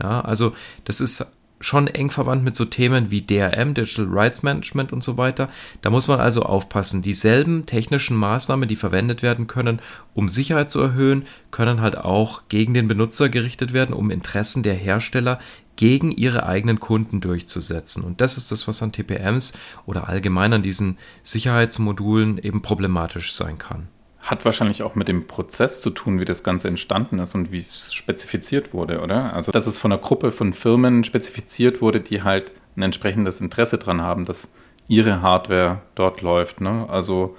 Ja, 0.00 0.20
also 0.20 0.54
das 0.84 1.00
ist 1.00 1.26
schon 1.62 1.86
eng 1.86 2.10
verwandt 2.10 2.44
mit 2.44 2.56
so 2.56 2.64
Themen 2.64 3.10
wie 3.10 3.22
DRM, 3.22 3.72
Digital 3.72 4.06
Rights 4.10 4.42
Management 4.42 4.92
und 4.92 5.02
so 5.02 5.16
weiter. 5.16 5.48
Da 5.80 5.90
muss 5.90 6.08
man 6.08 6.20
also 6.20 6.42
aufpassen. 6.42 7.02
Dieselben 7.02 7.64
technischen 7.66 8.16
Maßnahmen, 8.16 8.68
die 8.68 8.76
verwendet 8.76 9.22
werden 9.22 9.46
können, 9.46 9.80
um 10.12 10.28
Sicherheit 10.28 10.70
zu 10.70 10.80
erhöhen, 10.80 11.24
können 11.50 11.80
halt 11.80 11.96
auch 11.96 12.42
gegen 12.48 12.74
den 12.74 12.88
Benutzer 12.88 13.28
gerichtet 13.28 13.72
werden, 13.72 13.94
um 13.94 14.10
Interessen 14.10 14.62
der 14.62 14.74
Hersteller 14.74 15.38
gegen 15.76 16.10
ihre 16.10 16.46
eigenen 16.46 16.80
Kunden 16.80 17.20
durchzusetzen. 17.20 18.02
Und 18.02 18.20
das 18.20 18.36
ist 18.36 18.52
das, 18.52 18.68
was 18.68 18.82
an 18.82 18.92
TPMs 18.92 19.52
oder 19.86 20.08
allgemein 20.08 20.52
an 20.52 20.62
diesen 20.62 20.98
Sicherheitsmodulen 21.22 22.38
eben 22.38 22.60
problematisch 22.60 23.32
sein 23.32 23.58
kann. 23.58 23.88
Hat 24.22 24.44
wahrscheinlich 24.44 24.82
auch 24.82 24.94
mit 24.94 25.08
dem 25.08 25.26
Prozess 25.26 25.80
zu 25.82 25.90
tun, 25.90 26.20
wie 26.20 26.24
das 26.24 26.44
Ganze 26.44 26.68
entstanden 26.68 27.18
ist 27.18 27.34
und 27.34 27.52
wie 27.52 27.58
es 27.58 27.92
spezifiziert 27.92 28.72
wurde, 28.72 29.00
oder? 29.00 29.34
Also, 29.34 29.52
dass 29.52 29.66
es 29.66 29.78
von 29.78 29.92
einer 29.92 30.00
Gruppe 30.00 30.30
von 30.32 30.52
Firmen 30.52 31.02
spezifiziert 31.02 31.82
wurde, 31.82 32.00
die 32.00 32.22
halt 32.22 32.52
ein 32.76 32.82
entsprechendes 32.82 33.40
Interesse 33.40 33.78
dran 33.78 34.00
haben, 34.00 34.24
dass 34.24 34.54
ihre 34.88 35.22
Hardware 35.22 35.82
dort 35.96 36.22
läuft. 36.22 36.60
Ne? 36.60 36.86
Also, 36.88 37.36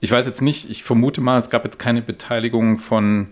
ich 0.00 0.10
weiß 0.10 0.26
jetzt 0.26 0.42
nicht, 0.42 0.68
ich 0.68 0.82
vermute 0.82 1.20
mal, 1.20 1.38
es 1.38 1.48
gab 1.48 1.64
jetzt 1.64 1.78
keine 1.78 2.02
Beteiligung 2.02 2.78
von 2.78 3.28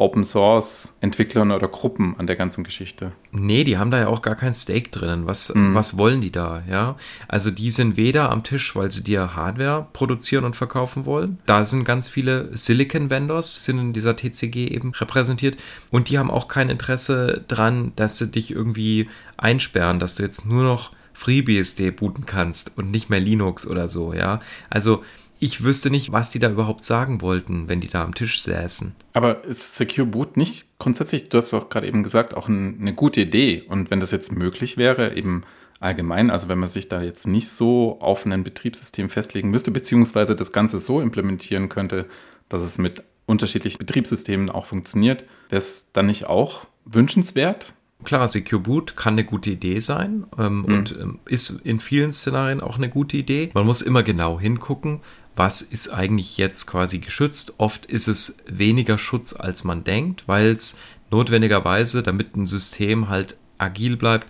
Open 0.00 0.24
Source 0.24 0.96
Entwicklern 1.02 1.50
oder 1.50 1.68
Gruppen 1.68 2.14
an 2.18 2.26
der 2.26 2.36
ganzen 2.36 2.64
Geschichte. 2.64 3.12
Nee, 3.32 3.64
die 3.64 3.76
haben 3.76 3.90
da 3.90 3.98
ja 3.98 4.08
auch 4.08 4.22
gar 4.22 4.34
kein 4.34 4.54
Stake 4.54 4.88
drinnen. 4.88 5.26
Was, 5.26 5.54
mhm. 5.54 5.74
was 5.74 5.98
wollen 5.98 6.22
die 6.22 6.32
da? 6.32 6.62
Ja, 6.68 6.96
also 7.28 7.50
die 7.50 7.70
sind 7.70 7.98
weder 7.98 8.30
am 8.30 8.42
Tisch, 8.42 8.74
weil 8.74 8.90
sie 8.90 9.04
dir 9.04 9.36
Hardware 9.36 9.86
produzieren 9.92 10.44
und 10.44 10.56
verkaufen 10.56 11.04
wollen. 11.04 11.38
Da 11.44 11.66
sind 11.66 11.84
ganz 11.84 12.08
viele 12.08 12.56
Silicon 12.56 13.10
Vendors 13.10 13.62
sind 13.62 13.78
in 13.78 13.92
dieser 13.92 14.16
TCG 14.16 14.68
eben 14.68 14.92
repräsentiert 14.92 15.58
und 15.90 16.08
die 16.08 16.18
haben 16.18 16.30
auch 16.30 16.48
kein 16.48 16.70
Interesse 16.70 17.44
dran, 17.46 17.92
dass 17.96 18.16
sie 18.16 18.28
dich 18.28 18.50
irgendwie 18.52 19.08
einsperren, 19.36 19.98
dass 19.98 20.14
du 20.14 20.22
jetzt 20.22 20.46
nur 20.46 20.64
noch 20.64 20.92
FreeBSD 21.12 21.90
booten 21.90 22.24
kannst 22.24 22.78
und 22.78 22.90
nicht 22.90 23.10
mehr 23.10 23.20
Linux 23.20 23.66
oder 23.66 23.90
so, 23.90 24.14
ja. 24.14 24.40
Also 24.70 25.04
ich 25.40 25.64
wüsste 25.64 25.90
nicht, 25.90 26.12
was 26.12 26.30
die 26.30 26.38
da 26.38 26.50
überhaupt 26.50 26.84
sagen 26.84 27.22
wollten, 27.22 27.68
wenn 27.68 27.80
die 27.80 27.88
da 27.88 28.04
am 28.04 28.14
Tisch 28.14 28.42
säßen. 28.42 28.94
Aber 29.14 29.42
ist 29.44 29.74
Secure 29.74 30.06
Boot 30.06 30.36
nicht 30.36 30.66
grundsätzlich, 30.78 31.28
du 31.30 31.38
hast 31.38 31.52
doch 31.52 31.70
gerade 31.70 31.88
eben 31.88 32.02
gesagt, 32.02 32.34
auch 32.34 32.46
ein, 32.46 32.78
eine 32.80 32.94
gute 32.94 33.22
Idee? 33.22 33.64
Und 33.66 33.90
wenn 33.90 34.00
das 34.00 34.10
jetzt 34.10 34.32
möglich 34.32 34.76
wäre, 34.76 35.16
eben 35.16 35.42
allgemein, 35.80 36.30
also 36.30 36.48
wenn 36.48 36.58
man 36.58 36.68
sich 36.68 36.88
da 36.88 37.02
jetzt 37.02 37.26
nicht 37.26 37.48
so 37.48 37.98
auf 38.00 38.26
ein 38.26 38.44
Betriebssystem 38.44 39.08
festlegen 39.08 39.50
müsste, 39.50 39.70
beziehungsweise 39.70 40.36
das 40.36 40.52
Ganze 40.52 40.78
so 40.78 41.00
implementieren 41.00 41.70
könnte, 41.70 42.06
dass 42.50 42.62
es 42.62 42.76
mit 42.76 43.02
unterschiedlichen 43.24 43.78
Betriebssystemen 43.78 44.50
auch 44.50 44.66
funktioniert, 44.66 45.24
wäre 45.48 45.58
es 45.58 45.90
dann 45.92 46.06
nicht 46.06 46.26
auch 46.26 46.66
wünschenswert? 46.84 47.72
Klar, 48.04 48.28
Secure 48.28 48.62
Boot 48.62 48.96
kann 48.96 49.14
eine 49.14 49.24
gute 49.24 49.50
Idee 49.50 49.80
sein 49.80 50.24
ähm, 50.38 50.58
mhm. 50.58 50.64
und 50.64 50.92
ähm, 50.98 51.18
ist 51.26 51.50
in 51.66 51.80
vielen 51.80 52.12
Szenarien 52.12 52.60
auch 52.60 52.76
eine 52.76 52.88
gute 52.88 53.16
Idee. 53.16 53.50
Man 53.52 53.66
muss 53.66 53.82
immer 53.82 54.02
genau 54.02 54.40
hingucken, 54.40 55.00
was 55.40 55.62
ist 55.62 55.88
eigentlich 55.88 56.36
jetzt 56.36 56.66
quasi 56.66 56.98
geschützt. 56.98 57.54
Oft 57.56 57.86
ist 57.86 58.08
es 58.08 58.36
weniger 58.46 58.98
Schutz, 58.98 59.32
als 59.32 59.64
man 59.64 59.84
denkt, 59.84 60.24
weil 60.26 60.50
es 60.50 60.78
notwendigerweise, 61.10 62.02
damit 62.02 62.36
ein 62.36 62.44
System 62.44 63.08
halt 63.08 63.38
agil 63.56 63.96
bleibt, 63.96 64.26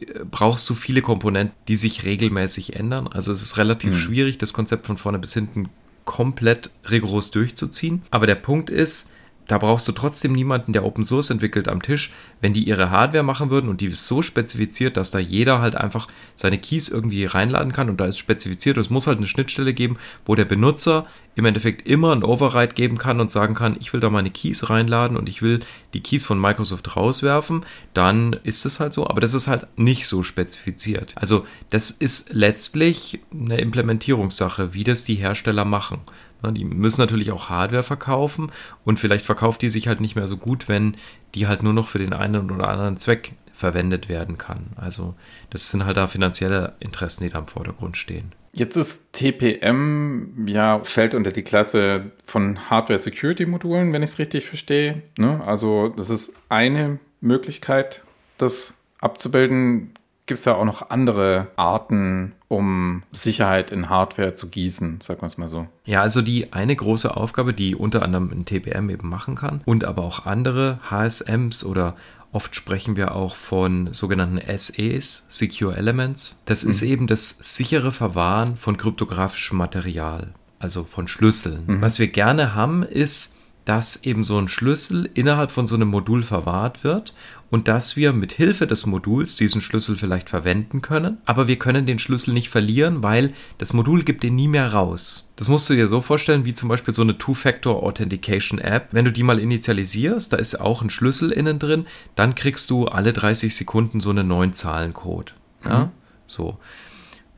äh, 0.00 0.24
brauchst 0.24 0.70
du 0.70 0.74
viele 0.74 1.02
Komponenten, 1.02 1.54
die 1.68 1.76
sich 1.76 2.04
regelmäßig 2.04 2.74
ändern. 2.74 3.06
Also 3.06 3.32
es 3.32 3.42
ist 3.42 3.58
relativ 3.58 3.92
mhm. 3.92 3.98
schwierig, 3.98 4.38
das 4.38 4.54
Konzept 4.54 4.86
von 4.86 4.96
vorne 4.96 5.18
bis 5.18 5.34
hinten 5.34 5.68
komplett 6.06 6.70
rigoros 6.88 7.30
durchzuziehen. 7.32 8.00
Aber 8.10 8.26
der 8.26 8.36
Punkt 8.36 8.70
ist, 8.70 9.10
da 9.46 9.58
brauchst 9.58 9.86
du 9.86 9.92
trotzdem 9.92 10.32
niemanden, 10.32 10.72
der 10.72 10.84
Open 10.84 11.04
Source 11.04 11.30
entwickelt 11.30 11.68
am 11.68 11.82
Tisch. 11.82 12.12
Wenn 12.40 12.52
die 12.52 12.64
ihre 12.64 12.90
Hardware 12.90 13.22
machen 13.22 13.50
würden 13.50 13.70
und 13.70 13.80
die 13.80 13.86
ist 13.86 14.06
so 14.06 14.22
spezifiziert, 14.22 14.96
dass 14.96 15.10
da 15.10 15.18
jeder 15.18 15.60
halt 15.60 15.76
einfach 15.76 16.08
seine 16.34 16.58
Keys 16.58 16.88
irgendwie 16.88 17.24
reinladen 17.24 17.72
kann 17.72 17.88
und 17.88 18.00
da 18.00 18.06
ist 18.06 18.18
spezifiziert, 18.18 18.76
es 18.76 18.90
muss 18.90 19.06
halt 19.06 19.18
eine 19.18 19.26
Schnittstelle 19.26 19.74
geben, 19.74 19.98
wo 20.24 20.34
der 20.34 20.44
Benutzer 20.44 21.06
im 21.36 21.44
Endeffekt 21.44 21.86
immer 21.86 22.12
ein 22.12 22.24
Override 22.24 22.74
geben 22.74 22.96
kann 22.96 23.20
und 23.20 23.30
sagen 23.30 23.54
kann, 23.54 23.76
ich 23.78 23.92
will 23.92 24.00
da 24.00 24.08
meine 24.08 24.30
Keys 24.30 24.70
reinladen 24.70 25.18
und 25.18 25.28
ich 25.28 25.42
will 25.42 25.60
die 25.92 26.00
Keys 26.00 26.24
von 26.24 26.40
Microsoft 26.40 26.96
rauswerfen, 26.96 27.64
dann 27.92 28.32
ist 28.42 28.64
es 28.64 28.80
halt 28.80 28.94
so, 28.94 29.06
aber 29.06 29.20
das 29.20 29.34
ist 29.34 29.46
halt 29.46 29.66
nicht 29.76 30.06
so 30.06 30.22
spezifiziert. 30.22 31.14
Also 31.16 31.46
das 31.68 31.90
ist 31.90 32.32
letztlich 32.32 33.20
eine 33.32 33.58
Implementierungssache, 33.58 34.72
wie 34.72 34.84
das 34.84 35.04
die 35.04 35.16
Hersteller 35.16 35.66
machen. 35.66 35.98
Die 36.42 36.64
müssen 36.64 37.00
natürlich 37.00 37.32
auch 37.32 37.48
Hardware 37.48 37.82
verkaufen 37.82 38.52
und 38.84 39.00
vielleicht 39.00 39.24
verkauft 39.24 39.62
die 39.62 39.68
sich 39.68 39.88
halt 39.88 40.00
nicht 40.00 40.16
mehr 40.16 40.26
so 40.26 40.36
gut, 40.36 40.68
wenn 40.68 40.96
die 41.34 41.46
halt 41.46 41.62
nur 41.62 41.72
noch 41.72 41.88
für 41.88 41.98
den 41.98 42.12
einen 42.12 42.50
oder 42.50 42.68
anderen 42.68 42.96
Zweck 42.96 43.32
verwendet 43.52 44.08
werden 44.08 44.38
kann. 44.38 44.66
Also 44.76 45.14
das 45.50 45.70
sind 45.70 45.86
halt 45.86 45.96
da 45.96 46.06
finanzielle 46.06 46.74
Interessen, 46.78 47.24
die 47.24 47.30
da 47.30 47.38
im 47.38 47.48
Vordergrund 47.48 47.96
stehen. 47.96 48.32
Jetzt 48.52 48.76
ist 48.76 49.12
TPM 49.12 50.46
ja 50.46 50.82
fällt 50.82 51.14
unter 51.14 51.30
die 51.30 51.42
Klasse 51.42 52.12
von 52.24 52.70
Hardware 52.70 52.98
Security 52.98 53.44
Modulen, 53.44 53.92
wenn 53.92 54.02
ich 54.02 54.10
es 54.10 54.18
richtig 54.18 54.46
verstehe. 54.46 55.02
Ne? 55.18 55.42
Also 55.44 55.88
das 55.88 56.10
ist 56.10 56.34
eine 56.48 56.98
Möglichkeit, 57.20 58.02
das 58.38 58.78
abzubilden 59.00 59.92
gibt 60.26 60.38
es 60.38 60.44
ja 60.44 60.54
auch 60.54 60.64
noch 60.64 60.90
andere 60.90 61.46
Arten, 61.56 62.32
um 62.48 63.04
Sicherheit 63.12 63.70
in 63.70 63.88
Hardware 63.88 64.34
zu 64.34 64.48
gießen, 64.48 65.00
sagen 65.00 65.22
wir 65.22 65.26
es 65.26 65.38
mal 65.38 65.48
so. 65.48 65.66
Ja, 65.84 66.02
also 66.02 66.20
die 66.20 66.52
eine 66.52 66.74
große 66.74 67.16
Aufgabe, 67.16 67.54
die 67.54 67.74
unter 67.76 68.02
anderem 68.02 68.30
ein 68.30 68.44
TPM 68.44 68.90
eben 68.90 69.08
machen 69.08 69.36
kann 69.36 69.62
und 69.64 69.84
aber 69.84 70.02
auch 70.02 70.26
andere 70.26 70.80
HSMs 70.90 71.64
oder 71.64 71.94
Oft 72.32 72.54
sprechen 72.54 72.96
wir 72.96 73.14
auch 73.14 73.34
von 73.34 73.94
sogenannten 73.94 74.40
SEs, 74.58 75.24
Secure 75.28 75.74
Elements. 75.74 76.42
Das 76.44 76.64
mhm. 76.64 76.70
ist 76.70 76.82
eben 76.82 77.06
das 77.06 77.30
sichere 77.56 77.92
Verwahren 77.92 78.56
von 78.56 78.76
kryptografischem 78.76 79.56
Material, 79.56 80.34
also 80.58 80.84
von 80.84 81.08
Schlüsseln. 81.08 81.64
Mhm. 81.66 81.80
Was 81.80 81.98
wir 81.98 82.08
gerne 82.08 82.54
haben, 82.54 82.82
ist 82.82 83.35
dass 83.66 84.04
eben 84.04 84.24
so 84.24 84.38
ein 84.38 84.48
Schlüssel 84.48 85.10
innerhalb 85.12 85.50
von 85.50 85.66
so 85.66 85.74
einem 85.74 85.88
Modul 85.88 86.22
verwahrt 86.22 86.84
wird 86.84 87.12
und 87.50 87.66
dass 87.66 87.96
wir 87.96 88.12
mit 88.12 88.32
Hilfe 88.32 88.66
des 88.68 88.86
Moduls 88.86 89.34
diesen 89.34 89.60
Schlüssel 89.60 89.96
vielleicht 89.96 90.30
verwenden 90.30 90.82
können, 90.82 91.18
aber 91.26 91.48
wir 91.48 91.58
können 91.58 91.84
den 91.84 91.98
Schlüssel 91.98 92.32
nicht 92.32 92.48
verlieren, 92.48 93.02
weil 93.02 93.32
das 93.58 93.72
Modul 93.72 94.04
gibt 94.04 94.22
den 94.22 94.36
nie 94.36 94.46
mehr 94.46 94.72
raus. 94.72 95.32
Das 95.34 95.48
musst 95.48 95.68
du 95.68 95.74
dir 95.74 95.88
so 95.88 96.00
vorstellen, 96.00 96.44
wie 96.44 96.54
zum 96.54 96.68
Beispiel 96.68 96.94
so 96.94 97.02
eine 97.02 97.18
Two-Factor 97.18 97.82
Authentication 97.82 98.60
App. 98.60 98.88
Wenn 98.92 99.04
du 99.04 99.12
die 99.12 99.24
mal 99.24 99.40
initialisierst, 99.40 100.32
da 100.32 100.36
ist 100.36 100.60
auch 100.60 100.80
ein 100.80 100.90
Schlüssel 100.90 101.32
innen 101.32 101.58
drin, 101.58 101.86
dann 102.14 102.36
kriegst 102.36 102.70
du 102.70 102.86
alle 102.86 103.12
30 103.12 103.54
Sekunden 103.54 104.00
so 104.00 104.10
einen 104.10 104.28
neuen 104.28 104.52
Zahlencode. 104.52 105.34
Ja, 105.64 105.86
mhm. 105.86 105.90
so. 106.26 106.58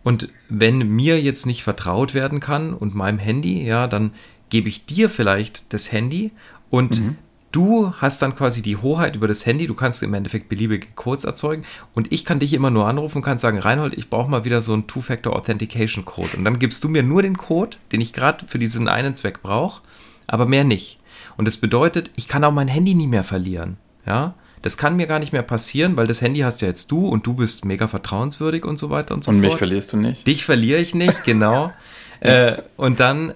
Und 0.05 0.29
wenn 0.49 0.79
mir 0.79 1.21
jetzt 1.21 1.47
nicht 1.47 1.63
vertraut 1.63 2.15
werden 2.15 2.41
kann 2.41 2.73
und 2.75 2.95
meinem 2.95 3.19
Handy, 3.19 3.67
ja, 3.67 3.87
dann 3.87 4.13
gebe 4.51 4.69
ich 4.69 4.87
dir 4.87 5.11
vielleicht 5.11 5.73
das 5.73 5.93
Handy 5.93 6.31
und 6.71 7.01
mhm. 7.01 7.17
du 7.53 7.93
hast 7.99 8.23
dann 8.23 8.35
quasi 8.35 8.63
die 8.63 8.77
Hoheit 8.77 9.17
über 9.17 9.29
das 9.29 9.47
Handy. 9.47 9.67
Du 9.67 9.75
kannst 9.75 10.03
im 10.03 10.15
Endeffekt 10.15 10.49
beliebige 10.49 10.89
Codes 10.95 11.25
erzeugen 11.25 11.65
und 11.95 12.13
ich 12.13 12.25
kann 12.25 12.39
dich 12.39 12.53
immer 12.53 12.71
nur 12.71 12.87
anrufen 12.87 13.19
und 13.19 13.25
kann 13.25 13.39
sagen, 13.39 13.59
Reinhold, 13.59 13.95
ich 13.97 14.11
brauche 14.11 14.31
mal 14.31 14.45
wieder 14.45 14.63
so 14.63 14.73
einen 14.73 14.87
Two-Factor 14.87 15.35
Authentication 15.35 16.05
Code. 16.05 16.37
Und 16.37 16.45
dann 16.45 16.59
gibst 16.59 16.85
du 16.85 16.89
mir 16.89 17.03
nur 17.03 17.23
den 17.23 17.37
Code, 17.37 17.77
den 17.93 18.01
ich 18.01 18.13
gerade 18.13 18.47
für 18.47 18.59
diesen 18.59 18.89
einen 18.89 19.15
Zweck 19.15 19.43
brauche, 19.43 19.83
aber 20.27 20.47
mehr 20.47 20.65
nicht. 20.65 20.99
Und 21.37 21.47
das 21.47 21.57
bedeutet, 21.57 22.11
ich 22.17 22.29
kann 22.29 22.45
auch 22.45 22.53
mein 22.53 22.69
Handy 22.69 22.95
nie 22.95 23.07
mehr 23.07 23.25
verlieren. 23.25 23.77
Ja, 24.07 24.35
das 24.63 24.77
kann 24.77 24.97
mir 24.97 25.07
gar 25.07 25.19
nicht 25.19 25.33
mehr 25.33 25.43
passieren, 25.43 25.97
weil 25.97 26.07
das 26.07 26.21
Handy 26.21 26.41
hast 26.41 26.63
ja 26.63 26.69
jetzt 26.69 26.91
du 26.91 27.07
und 27.07 27.27
du 27.27 27.35
bist 27.35 27.65
mega 27.65 27.89
vertrauenswürdig 27.89 28.65
und 28.65 28.79
so 28.79 28.91
weiter 28.91 29.15
und 29.15 29.23
so 29.23 29.31
und 29.31 29.37
fort. 29.37 29.45
Und 29.45 29.51
mich 29.51 29.57
verlierst 29.57 29.93
du 29.93 29.97
nicht? 29.97 30.27
Dich 30.27 30.45
verliere 30.45 30.81
ich 30.81 30.95
nicht, 30.95 31.25
genau. 31.25 31.73
äh, 32.21 32.63
und 32.77 33.01
dann 33.01 33.35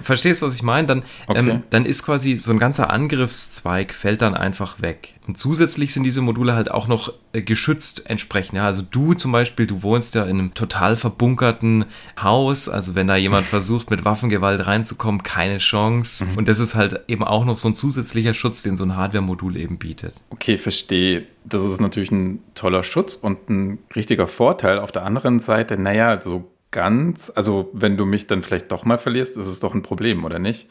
Verstehst 0.00 0.42
du, 0.42 0.46
was 0.46 0.54
ich 0.54 0.62
meine? 0.62 0.86
Dann, 0.86 1.02
okay. 1.26 1.38
ähm, 1.38 1.62
dann 1.70 1.84
ist 1.84 2.04
quasi 2.04 2.38
so 2.38 2.52
ein 2.52 2.58
ganzer 2.58 2.90
Angriffszweig 2.90 3.92
fällt 3.92 4.22
dann 4.22 4.34
einfach 4.34 4.80
weg. 4.80 5.14
Und 5.26 5.38
zusätzlich 5.38 5.92
sind 5.92 6.04
diese 6.04 6.20
Module 6.20 6.54
halt 6.54 6.70
auch 6.70 6.88
noch 6.88 7.12
äh, 7.32 7.42
geschützt 7.42 8.08
entsprechend. 8.08 8.56
Ja, 8.56 8.64
also 8.64 8.82
du 8.82 9.14
zum 9.14 9.32
Beispiel, 9.32 9.66
du 9.66 9.82
wohnst 9.82 10.14
ja 10.14 10.24
in 10.24 10.38
einem 10.38 10.54
total 10.54 10.96
verbunkerten 10.96 11.84
Haus. 12.20 12.68
Also 12.68 12.94
wenn 12.94 13.08
da 13.08 13.16
jemand 13.16 13.46
versucht, 13.46 13.90
mit 13.90 14.04
Waffengewalt 14.04 14.66
reinzukommen, 14.66 15.22
keine 15.22 15.58
Chance. 15.58 16.24
Mhm. 16.24 16.38
Und 16.38 16.48
das 16.48 16.58
ist 16.58 16.74
halt 16.74 17.00
eben 17.08 17.24
auch 17.24 17.44
noch 17.44 17.56
so 17.56 17.68
ein 17.68 17.74
zusätzlicher 17.74 18.34
Schutz, 18.34 18.62
den 18.62 18.76
so 18.76 18.84
ein 18.84 18.96
Hardware-Modul 18.96 19.56
eben 19.56 19.78
bietet. 19.78 20.14
Okay, 20.30 20.58
verstehe. 20.58 21.26
Das 21.44 21.62
ist 21.62 21.80
natürlich 21.80 22.12
ein 22.12 22.40
toller 22.54 22.84
Schutz 22.84 23.16
und 23.16 23.50
ein 23.50 23.78
richtiger 23.96 24.28
Vorteil. 24.28 24.78
Auf 24.78 24.92
der 24.92 25.04
anderen 25.04 25.40
Seite, 25.40 25.76
naja, 25.76 26.20
so 26.20 26.51
ganz, 26.72 27.30
also 27.34 27.70
wenn 27.72 27.96
du 27.96 28.04
mich 28.04 28.26
dann 28.26 28.42
vielleicht 28.42 28.72
doch 28.72 28.84
mal 28.84 28.98
verlierst, 28.98 29.36
ist 29.36 29.46
es 29.46 29.60
doch 29.60 29.74
ein 29.74 29.82
Problem, 29.82 30.24
oder 30.24 30.40
nicht? 30.40 30.68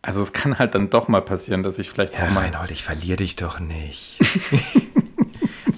Also 0.00 0.22
es 0.22 0.32
kann 0.32 0.58
halt 0.58 0.74
dann 0.74 0.90
doch 0.90 1.08
mal 1.08 1.22
passieren, 1.22 1.62
dass 1.62 1.78
ich 1.78 1.90
vielleicht 1.90 2.16
ja, 2.16 2.26
auch 2.26 2.30
mal... 2.30 2.40
Reinhold, 2.40 2.70
ich 2.70 2.84
verliere 2.84 3.16
dich 3.16 3.36
doch 3.36 3.58
nicht. 3.58 4.18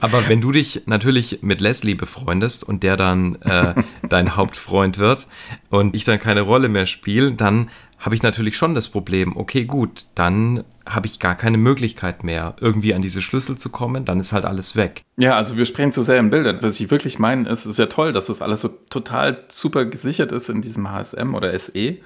Aber 0.05 0.29
wenn 0.29 0.43
du 0.43 0.53
dich 0.53 0.83
natürlich 0.85 1.39
mit 1.41 1.63
Leslie 1.63 1.95
befreundest 1.95 2.63
und 2.63 2.83
der 2.83 2.99
dann 2.99 3.37
äh, 3.37 3.73
dein 4.11 4.37
Hauptfreund 4.37 4.99
wird 4.99 5.29
und 5.71 5.97
ich 5.97 6.05
dann 6.05 6.19
keine 6.19 6.43
Rolle 6.43 6.69
mehr 6.69 6.85
spiele, 6.85 7.33
dann 7.33 7.71
habe 7.99 8.15
ich 8.15 8.23
natürlich 8.23 8.59
schon 8.59 8.75
das 8.75 8.91
Problem, 8.91 9.35
okay, 9.35 9.65
gut, 9.65 10.05
dann 10.15 10.63
habe 10.85 11.07
ich 11.07 11.21
gar 11.21 11.35
keine 11.35 11.57
Möglichkeit 11.57 12.23
mehr, 12.23 12.55
irgendwie 12.61 12.93
an 12.93 13.01
diese 13.01 13.23
Schlüssel 13.23 13.57
zu 13.57 13.71
kommen, 13.71 14.05
dann 14.05 14.21
ist 14.21 14.35
halt 14.35 14.45
alles 14.45 14.77
weg. 14.77 15.01
Ja, 15.17 15.39
also 15.39 15.57
wir 15.57 15.65
sprechen 15.65 15.93
zu 15.93 16.03
sehr 16.03 16.19
im 16.19 16.29
Bilde. 16.29 16.59
Was 16.61 16.79
ich 16.79 16.91
wirklich 16.91 17.19
meine, 17.19 17.49
ist, 17.49 17.61
es 17.61 17.67
ist 17.67 17.79
ja 17.79 17.87
toll, 17.87 18.13
dass 18.13 18.27
das 18.27 18.43
alles 18.43 18.61
so 18.61 18.69
total 18.91 19.45
super 19.49 19.87
gesichert 19.87 20.33
ist 20.33 20.51
in 20.51 20.61
diesem 20.61 20.91
HSM 20.91 21.35
oder 21.35 21.59
SE. 21.59 21.97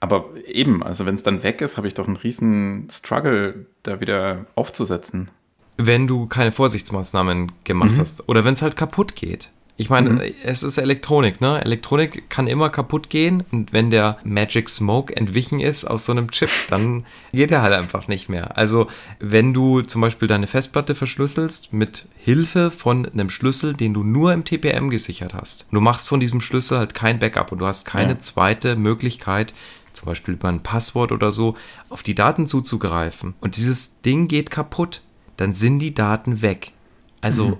Aber 0.00 0.34
eben, 0.46 0.82
also 0.82 1.06
wenn 1.06 1.14
es 1.14 1.22
dann 1.22 1.42
weg 1.42 1.62
ist, 1.62 1.78
habe 1.78 1.88
ich 1.88 1.94
doch 1.94 2.06
einen 2.06 2.18
riesen 2.18 2.88
Struggle, 2.90 3.64
da 3.84 4.00
wieder 4.00 4.44
aufzusetzen. 4.54 5.30
Wenn 5.76 6.06
du 6.06 6.26
keine 6.26 6.52
Vorsichtsmaßnahmen 6.52 7.52
gemacht 7.64 7.92
mhm. 7.92 8.00
hast 8.00 8.28
oder 8.28 8.44
wenn 8.44 8.54
es 8.54 8.62
halt 8.62 8.76
kaputt 8.76 9.14
geht. 9.16 9.50
Ich 9.78 9.90
meine, 9.90 10.10
mhm. 10.10 10.20
es 10.42 10.62
ist 10.62 10.78
Elektronik, 10.78 11.42
ne? 11.42 11.62
Elektronik 11.62 12.30
kann 12.30 12.46
immer 12.46 12.70
kaputt 12.70 13.10
gehen 13.10 13.44
und 13.52 13.74
wenn 13.74 13.90
der 13.90 14.18
Magic 14.24 14.70
Smoke 14.70 15.14
entwichen 15.14 15.60
ist 15.60 15.84
aus 15.84 16.06
so 16.06 16.12
einem 16.12 16.30
Chip, 16.30 16.48
dann 16.70 17.04
geht 17.32 17.50
er 17.50 17.60
halt 17.60 17.74
einfach 17.74 18.08
nicht 18.08 18.30
mehr. 18.30 18.56
Also, 18.56 18.86
wenn 19.20 19.52
du 19.52 19.82
zum 19.82 20.00
Beispiel 20.00 20.28
deine 20.28 20.46
Festplatte 20.46 20.94
verschlüsselst 20.94 21.74
mit 21.74 22.06
Hilfe 22.16 22.70
von 22.70 23.06
einem 23.06 23.28
Schlüssel, 23.28 23.74
den 23.74 23.92
du 23.92 24.02
nur 24.02 24.32
im 24.32 24.44
TPM 24.44 24.88
gesichert 24.88 25.34
hast, 25.34 25.66
du 25.70 25.80
machst 25.80 26.08
von 26.08 26.20
diesem 26.20 26.40
Schlüssel 26.40 26.78
halt 26.78 26.94
kein 26.94 27.18
Backup 27.18 27.52
und 27.52 27.58
du 27.58 27.66
hast 27.66 27.84
keine 27.84 28.12
ja. 28.12 28.20
zweite 28.20 28.76
Möglichkeit, 28.76 29.52
zum 29.92 30.06
Beispiel 30.06 30.34
über 30.34 30.48
ein 30.48 30.62
Passwort 30.62 31.12
oder 31.12 31.32
so, 31.32 31.54
auf 31.90 32.02
die 32.02 32.14
Daten 32.14 32.46
zuzugreifen 32.46 33.34
und 33.40 33.56
dieses 33.56 34.00
Ding 34.00 34.26
geht 34.26 34.50
kaputt, 34.50 35.02
dann 35.36 35.54
sind 35.54 35.78
die 35.78 35.94
Daten 35.94 36.42
weg. 36.42 36.72
Also, 37.20 37.48
mhm 37.48 37.56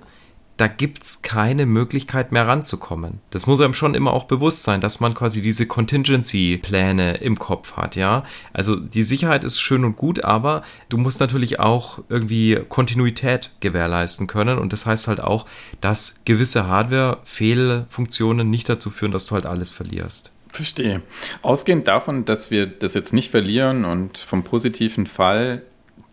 da 0.57 0.65
gibt 0.65 1.03
es 1.03 1.21
keine 1.21 1.67
Möglichkeit 1.67 2.31
mehr 2.31 2.47
ranzukommen. 2.47 3.19
Das 3.29 3.45
muss 3.45 3.61
einem 3.61 3.75
schon 3.75 3.93
immer 3.93 4.11
auch 4.11 4.23
bewusst 4.23 4.63
sein, 4.63 4.81
dass 4.81 4.99
man 4.99 5.13
quasi 5.13 5.41
diese 5.41 5.67
Contingency-Pläne 5.67 7.17
im 7.17 7.37
Kopf 7.37 7.77
hat, 7.77 7.95
ja. 7.95 8.23
Also 8.53 8.75
die 8.75 9.03
Sicherheit 9.03 9.43
ist 9.43 9.59
schön 9.59 9.85
und 9.85 9.95
gut, 9.95 10.23
aber 10.23 10.63
du 10.89 10.97
musst 10.97 11.19
natürlich 11.19 11.59
auch 11.59 11.99
irgendwie 12.09 12.59
Kontinuität 12.67 13.51
gewährleisten 13.59 14.25
können 14.25 14.57
und 14.57 14.73
das 14.73 14.87
heißt 14.87 15.07
halt 15.07 15.21
auch, 15.21 15.45
dass 15.79 16.21
gewisse 16.25 16.67
Hardware-Fehlfunktionen 16.67 18.49
nicht 18.49 18.67
dazu 18.67 18.89
führen, 18.89 19.11
dass 19.11 19.27
du 19.27 19.35
halt 19.35 19.45
alles 19.45 19.69
verlierst. 19.69 20.31
Verstehe. 20.51 21.03
Ausgehend 21.43 21.87
davon, 21.87 22.25
dass 22.25 22.49
wir 22.49 22.65
das 22.65 22.95
jetzt 22.95 23.13
nicht 23.13 23.29
verlieren 23.29 23.85
und 23.85 24.17
vom 24.17 24.43
positiven 24.43 25.05
Fall 25.05 25.61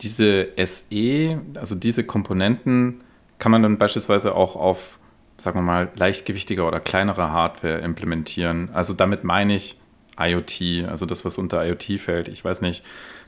diese 0.05 0.49
SE, 0.65 1.41
also 1.55 1.75
diese 1.75 2.05
Komponenten 2.05 3.03
kann 3.39 3.51
man 3.51 3.63
dann 3.63 3.79
beispielsweise 3.79 4.35
auch 4.35 4.55
auf, 4.55 4.99
sagen 5.39 5.59
wir 5.59 5.63
mal, 5.63 5.91
leichtgewichtiger 5.97 6.67
oder 6.67 6.79
kleinere 6.79 7.33
Hardware 7.33 7.79
implementieren. 7.79 8.69
Also 8.73 8.95
damit 8.95 9.25
meine 9.25 9.55
ich 9.55 9.81
IoT, 10.19 10.87
also 10.89 11.07
das, 11.07 11.25
was 11.25 11.39
unter 11.39 11.67
IoT 11.67 11.99
fällt. 11.99 12.29
Ich 12.29 12.45
weiß 12.45 12.61
nicht, 12.61 12.85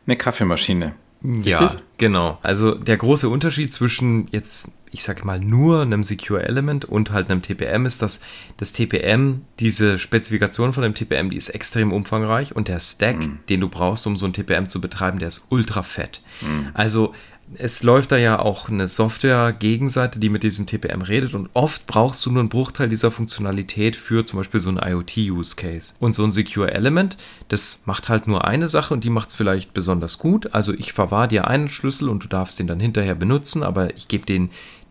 eine 0.06 0.16
Kaffeemaschine. 0.16 0.94
Richtig? 1.26 1.72
Ja, 1.72 1.80
genau. 1.98 2.38
Also 2.42 2.74
der 2.74 2.96
große 2.96 3.28
Unterschied 3.28 3.72
zwischen 3.72 4.28
jetzt, 4.30 4.72
ich 4.92 5.02
sage 5.02 5.24
mal, 5.24 5.40
nur 5.40 5.82
einem 5.82 6.02
Secure 6.02 6.42
Element 6.42 6.84
und 6.84 7.10
halt 7.10 7.30
einem 7.30 7.42
TPM 7.42 7.84
ist, 7.84 8.00
dass 8.00 8.20
das 8.56 8.72
TPM, 8.72 9.42
diese 9.58 9.98
Spezifikation 9.98 10.72
von 10.72 10.82
dem 10.82 10.94
TPM, 10.94 11.30
die 11.30 11.36
ist 11.36 11.48
extrem 11.48 11.92
umfangreich 11.92 12.54
und 12.54 12.68
der 12.68 12.80
Stack, 12.80 13.18
mm. 13.18 13.38
den 13.48 13.60
du 13.60 13.68
brauchst, 13.68 14.06
um 14.06 14.16
so 14.16 14.26
ein 14.26 14.32
TPM 14.32 14.68
zu 14.68 14.80
betreiben, 14.80 15.18
der 15.18 15.28
ist 15.28 15.46
ultra 15.50 15.82
fett. 15.82 16.22
Mm. 16.42 16.68
Also 16.74 17.12
es 17.54 17.82
läuft 17.82 18.12
da 18.12 18.16
ja 18.16 18.40
auch 18.40 18.68
eine 18.68 18.88
Software-Gegenseite, 18.88 20.18
die 20.18 20.28
mit 20.28 20.42
diesem 20.42 20.66
TPM 20.66 21.02
redet 21.02 21.34
und 21.34 21.48
oft 21.54 21.86
brauchst 21.86 22.26
du 22.26 22.30
nur 22.30 22.40
einen 22.40 22.48
Bruchteil 22.48 22.88
dieser 22.88 23.10
Funktionalität 23.10 23.94
für 23.94 24.24
zum 24.24 24.40
Beispiel 24.40 24.60
so 24.60 24.68
einen 24.68 24.78
IoT-Use-Case. 24.78 25.94
Und 26.00 26.14
so 26.14 26.24
ein 26.24 26.32
Secure 26.32 26.72
Element, 26.72 27.16
das 27.48 27.82
macht 27.86 28.08
halt 28.08 28.26
nur 28.26 28.44
eine 28.44 28.66
Sache 28.66 28.92
und 28.92 29.04
die 29.04 29.10
macht 29.10 29.28
es 29.28 29.34
vielleicht 29.36 29.74
besonders 29.74 30.18
gut. 30.18 30.54
Also 30.54 30.74
ich 30.74 30.92
verwahre 30.92 31.28
dir 31.28 31.46
einen 31.46 31.68
Schlüssel 31.68 32.08
und 32.08 32.24
du 32.24 32.28
darfst 32.28 32.58
den 32.58 32.66
dann 32.66 32.80
hinterher 32.80 33.14
benutzen, 33.14 33.62
aber 33.62 33.94
ich 33.96 34.08
gebe 34.08 34.26
den 34.26 34.50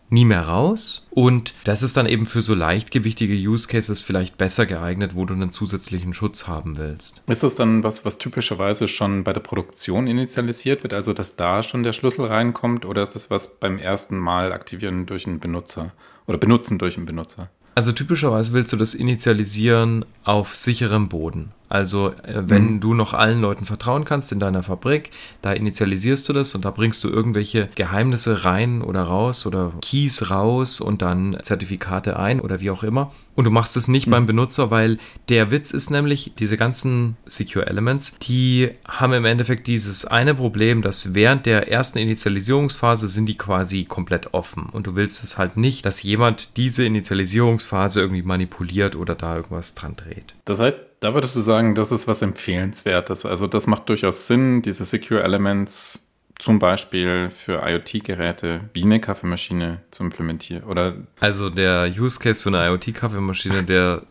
nie 0.09 0.25
mehr 0.25 0.41
raus. 0.41 1.05
Und 1.09 1.53
das 1.63 1.83
ist 1.83 1.97
dann 1.97 2.05
eben 2.05 2.25
für 2.25 2.41
so 2.41 2.53
leichtgewichtige 2.53 3.35
Use 3.35 3.67
Cases 3.67 4.01
vielleicht 4.01 4.37
besser 4.37 4.65
geeignet, 4.65 5.15
wo 5.15 5.25
du 5.25 5.33
einen 5.33 5.51
zusätzlichen 5.51 6.13
Schutz 6.13 6.47
haben 6.47 6.77
willst. 6.77 7.21
Ist 7.27 7.43
das 7.43 7.55
dann 7.55 7.83
was, 7.83 8.05
was 8.05 8.17
typischerweise 8.17 8.87
schon 8.87 9.23
bei 9.23 9.33
der 9.33 9.41
Produktion 9.41 10.07
initialisiert 10.07 10.83
wird, 10.83 10.93
also 10.93 11.13
dass 11.13 11.35
da 11.35 11.63
schon 11.63 11.83
der 11.83 11.93
Schlüssel 11.93 12.25
reinkommt, 12.25 12.85
oder 12.85 13.01
ist 13.01 13.15
das 13.15 13.29
was 13.29 13.59
beim 13.59 13.77
ersten 13.77 14.17
Mal 14.17 14.53
aktivieren 14.53 15.05
durch 15.05 15.27
einen 15.27 15.39
Benutzer 15.39 15.91
oder 16.27 16.37
benutzen 16.37 16.77
durch 16.77 16.97
einen 16.97 17.05
Benutzer? 17.05 17.49
Also 17.75 17.91
typischerweise 17.91 18.53
willst 18.53 18.71
du 18.71 18.77
das 18.77 18.93
initialisieren 18.93 20.05
auf 20.23 20.55
sicherem 20.55 21.09
Boden. 21.09 21.51
Also 21.69 22.13
äh, 22.23 22.43
wenn 22.47 22.75
mhm. 22.75 22.79
du 22.79 22.93
noch 22.93 23.13
allen 23.13 23.41
Leuten 23.41 23.65
vertrauen 23.65 24.05
kannst 24.05 24.31
in 24.31 24.39
deiner 24.39 24.63
Fabrik, 24.63 25.11
da 25.41 25.53
initialisierst 25.53 26.27
du 26.29 26.33
das 26.33 26.55
und 26.55 26.65
da 26.65 26.71
bringst 26.71 27.03
du 27.03 27.09
irgendwelche 27.09 27.69
Geheimnisse 27.75 28.45
rein 28.45 28.81
oder 28.81 29.03
raus 29.03 29.45
oder 29.45 29.73
Keys 29.81 30.29
raus 30.29 30.79
und 30.79 31.01
dann 31.01 31.37
Zertifikate 31.41 32.17
ein 32.17 32.39
oder 32.39 32.59
wie 32.59 32.71
auch 32.71 32.83
immer. 32.83 33.11
Und 33.35 33.43
du 33.43 33.51
machst 33.51 33.75
es 33.75 33.87
nicht 33.87 34.07
mhm. 34.07 34.11
beim 34.11 34.25
Benutzer, 34.25 34.71
weil 34.71 34.97
der 35.29 35.51
Witz 35.51 35.71
ist 35.71 35.89
nämlich, 35.89 36.33
diese 36.39 36.57
ganzen 36.57 37.17
Secure 37.25 37.67
Elements, 37.67 38.17
die 38.19 38.71
haben 38.87 39.13
im 39.13 39.25
Endeffekt 39.25 39.67
dieses 39.67 40.05
eine 40.05 40.35
Problem, 40.35 40.81
dass 40.81 41.13
während 41.13 41.45
der 41.45 41.69
ersten 41.71 41.99
Initialisierungsphase 41.99 43.07
sind 43.07 43.25
die 43.25 43.37
quasi 43.37 43.83
komplett 43.83 44.33
offen. 44.33 44.69
Und 44.71 44.87
du 44.87 44.95
willst 44.95 45.23
es 45.23 45.37
halt 45.37 45.57
nicht, 45.57 45.85
dass 45.85 46.03
jemand 46.03 46.57
diese 46.57 46.85
Initialisierungsphase 46.85 47.99
irgendwie 47.99 48.23
manipuliert 48.23 48.95
oder 48.95 49.15
da 49.15 49.35
irgendwas 49.35 49.75
dran 49.75 49.95
dreht. 49.95 50.33
Das 50.45 50.59
heißt, 50.59 50.77
da 51.05 51.13
würdest 51.13 51.35
du 51.35 51.39
sagen, 51.39 51.75
das 51.75 51.91
ist 51.91 52.07
was 52.07 52.23
Empfehlenswertes. 52.23 53.27
Also 53.27 53.45
das 53.45 53.67
macht 53.67 53.87
durchaus 53.89 54.25
Sinn, 54.25 54.63
diese 54.63 54.85
Secure 54.85 55.21
Elements 55.21 56.11
zum 56.39 56.57
Beispiel 56.57 57.29
für 57.29 57.61
IoT-Geräte 57.63 58.61
wie 58.73 58.83
eine 58.83 58.99
Kaffeemaschine 58.99 59.81
zu 59.91 60.03
implementieren. 60.03 60.63
Oder 60.63 60.95
also 61.19 61.51
der 61.51 61.91
Use 61.95 62.19
Case 62.19 62.41
für 62.41 62.49
eine 62.49 62.67
IoT-Kaffeemaschine, 62.67 63.63
der 63.63 64.01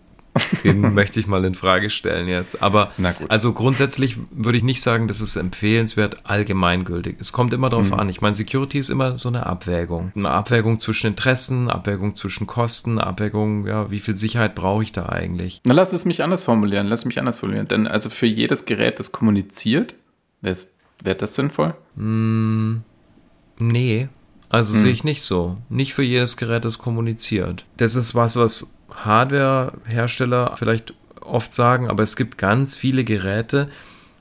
den 0.64 0.80
möchte 0.94 1.20
ich 1.20 1.26
mal 1.26 1.44
in 1.44 1.54
Frage 1.54 1.90
stellen 1.90 2.28
jetzt. 2.28 2.62
Aber 2.62 2.92
also 3.28 3.52
grundsätzlich 3.52 4.16
würde 4.30 4.58
ich 4.58 4.64
nicht 4.64 4.82
sagen, 4.82 5.08
das 5.08 5.20
ist 5.20 5.36
empfehlenswert 5.36 6.18
allgemeingültig. 6.24 7.16
Es 7.18 7.32
kommt 7.32 7.52
immer 7.52 7.70
darauf 7.70 7.90
mhm. 7.90 7.94
an. 7.94 8.08
Ich 8.08 8.20
meine, 8.20 8.34
Security 8.34 8.78
ist 8.78 8.90
immer 8.90 9.16
so 9.16 9.28
eine 9.28 9.46
Abwägung. 9.46 10.12
Eine 10.14 10.30
Abwägung 10.30 10.80
zwischen 10.80 11.08
Interessen, 11.08 11.70
Abwägung 11.70 12.14
zwischen 12.14 12.46
Kosten, 12.46 12.98
Abwägung, 12.98 13.66
ja, 13.66 13.90
wie 13.90 13.98
viel 13.98 14.16
Sicherheit 14.16 14.54
brauche 14.54 14.82
ich 14.82 14.92
da 14.92 15.06
eigentlich? 15.06 15.60
Na, 15.66 15.74
lass 15.74 15.92
es 15.92 16.04
mich 16.04 16.22
anders 16.22 16.44
formulieren. 16.44 16.86
Lass 16.86 17.04
mich 17.04 17.18
anders 17.18 17.38
formulieren. 17.38 17.68
Denn 17.68 17.86
also 17.86 18.10
für 18.10 18.26
jedes 18.26 18.64
Gerät, 18.64 18.98
das 18.98 19.12
kommuniziert, 19.12 19.94
wäre 20.40 21.16
das 21.16 21.34
sinnvoll? 21.34 21.74
Mm, 21.96 22.78
nee. 23.58 24.08
Also 24.48 24.72
hm. 24.74 24.80
sehe 24.80 24.92
ich 24.92 25.04
nicht 25.04 25.22
so. 25.22 25.56
Nicht 25.68 25.94
für 25.94 26.02
jedes 26.02 26.36
Gerät, 26.36 26.64
das 26.64 26.78
kommuniziert. 26.78 27.64
Das 27.76 27.96
ist 27.96 28.14
was, 28.14 28.36
was 28.36 28.73
Hardware-Hersteller 28.90 30.54
vielleicht 30.56 30.94
oft 31.20 31.52
sagen, 31.54 31.88
aber 31.88 32.02
es 32.02 32.16
gibt 32.16 32.38
ganz 32.38 32.74
viele 32.74 33.04
Geräte, 33.04 33.70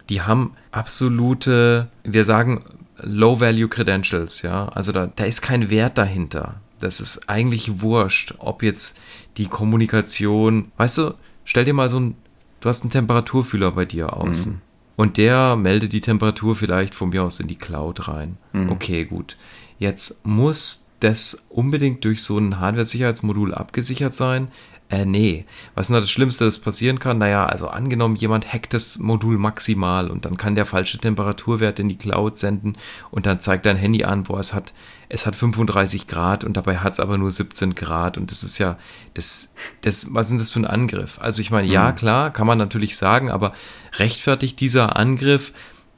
die 0.10 0.22
haben 0.22 0.56
absolute, 0.72 1.90
wir 2.04 2.26
sagen 2.26 2.66
Low-Value 2.98 3.68
Credentials, 3.68 4.42
ja. 4.42 4.68
Also 4.70 4.92
da, 4.92 5.08
da 5.08 5.26
ist 5.26 5.42
kein 5.42 5.70
Wert 5.70 5.98
dahinter. 5.98 6.56
Das 6.80 7.00
ist 7.00 7.30
eigentlich 7.30 7.82
wurscht, 7.82 8.36
ob 8.40 8.64
jetzt 8.64 9.00
die 9.38 9.48
Kommunikation, 9.48 10.72
weißt 10.78 10.98
du, 11.00 11.14
stell 11.46 11.66
dir 11.66 11.74
mal 11.74 11.90
so 11.90 12.00
ein, 12.00 12.16
du 12.60 12.70
hast 12.70 12.84
einen 12.84 12.92
Temperaturfühler 12.92 13.72
bei 13.72 13.86
dir 13.86 14.16
außen. 14.16 14.54
Mhm. 14.54 14.62
Und 14.96 15.18
der 15.18 15.56
meldet 15.56 15.94
die 15.94 16.02
Temperatur 16.02 16.56
vielleicht 16.56 16.94
von 16.94 17.10
mir 17.10 17.24
aus 17.24 17.40
in 17.40 17.48
die 17.48 17.56
Cloud 17.56 18.08
rein. 18.08 18.38
Mhm. 18.52 18.70
Okay, 18.70 19.06
gut. 19.06 19.38
Jetzt 19.80 20.26
muss 20.26 20.83
das 21.04 21.48
unbedingt 21.50 22.04
durch 22.06 22.24
so 22.24 22.38
ein 22.38 22.60
Hardware-Sicherheitsmodul 22.60 23.54
abgesichert 23.54 24.16
sein? 24.16 24.50
Äh, 24.90 25.06
nee. 25.06 25.46
Was 25.74 25.88
ist 25.88 25.94
denn 25.96 26.02
das 26.02 26.12
Schlimmste, 26.12 26.46
das 26.46 26.60
passieren 26.60 27.00
kann? 27.00 27.18
Naja, 27.18 27.46
also 27.46 27.68
angenommen, 27.68 28.16
jemand 28.16 28.54
hackt 28.54 28.74
das 28.74 29.00
Modul 29.00 29.38
maximal 29.38 30.12
und 30.12 30.26
dann 30.26 30.38
kann 30.38 30.54
der 30.54 30.68
falsche 30.68 31.00
Temperaturwert 31.00 31.80
in 31.80 31.90
die 31.90 31.98
Cloud 31.98 32.38
senden 32.38 32.78
und 33.10 33.26
dann 33.26 33.40
zeigt 33.40 33.66
dein 33.66 33.78
Handy 33.78 34.04
an, 34.04 34.24
boah, 34.24 34.40
es 34.40 34.54
hat, 34.54 34.74
es 35.10 35.26
hat 35.26 35.36
35 35.36 36.08
Grad 36.08 36.44
und 36.44 36.58
dabei 36.58 36.78
hat 36.78 36.94
es 36.94 37.00
aber 37.00 37.18
nur 37.18 37.32
17 37.32 37.74
Grad 37.74 38.18
und 38.20 38.30
das 38.30 38.44
ist 38.44 38.60
ja, 38.60 38.78
das, 39.16 39.56
das, 39.82 40.14
was 40.14 40.30
ist 40.30 40.40
das 40.40 40.52
für 40.52 40.60
ein 40.60 40.66
Angriff? 40.66 41.18
Also 41.20 41.42
ich 41.42 41.50
meine, 41.50 41.68
ja, 41.68 41.90
mhm. 41.90 41.96
klar, 41.96 42.32
kann 42.32 42.46
man 42.46 42.60
natürlich 42.60 42.96
sagen, 42.96 43.32
aber 43.32 43.54
rechtfertigt 43.98 44.60
dieser 44.60 44.96
Angriff 44.96 45.54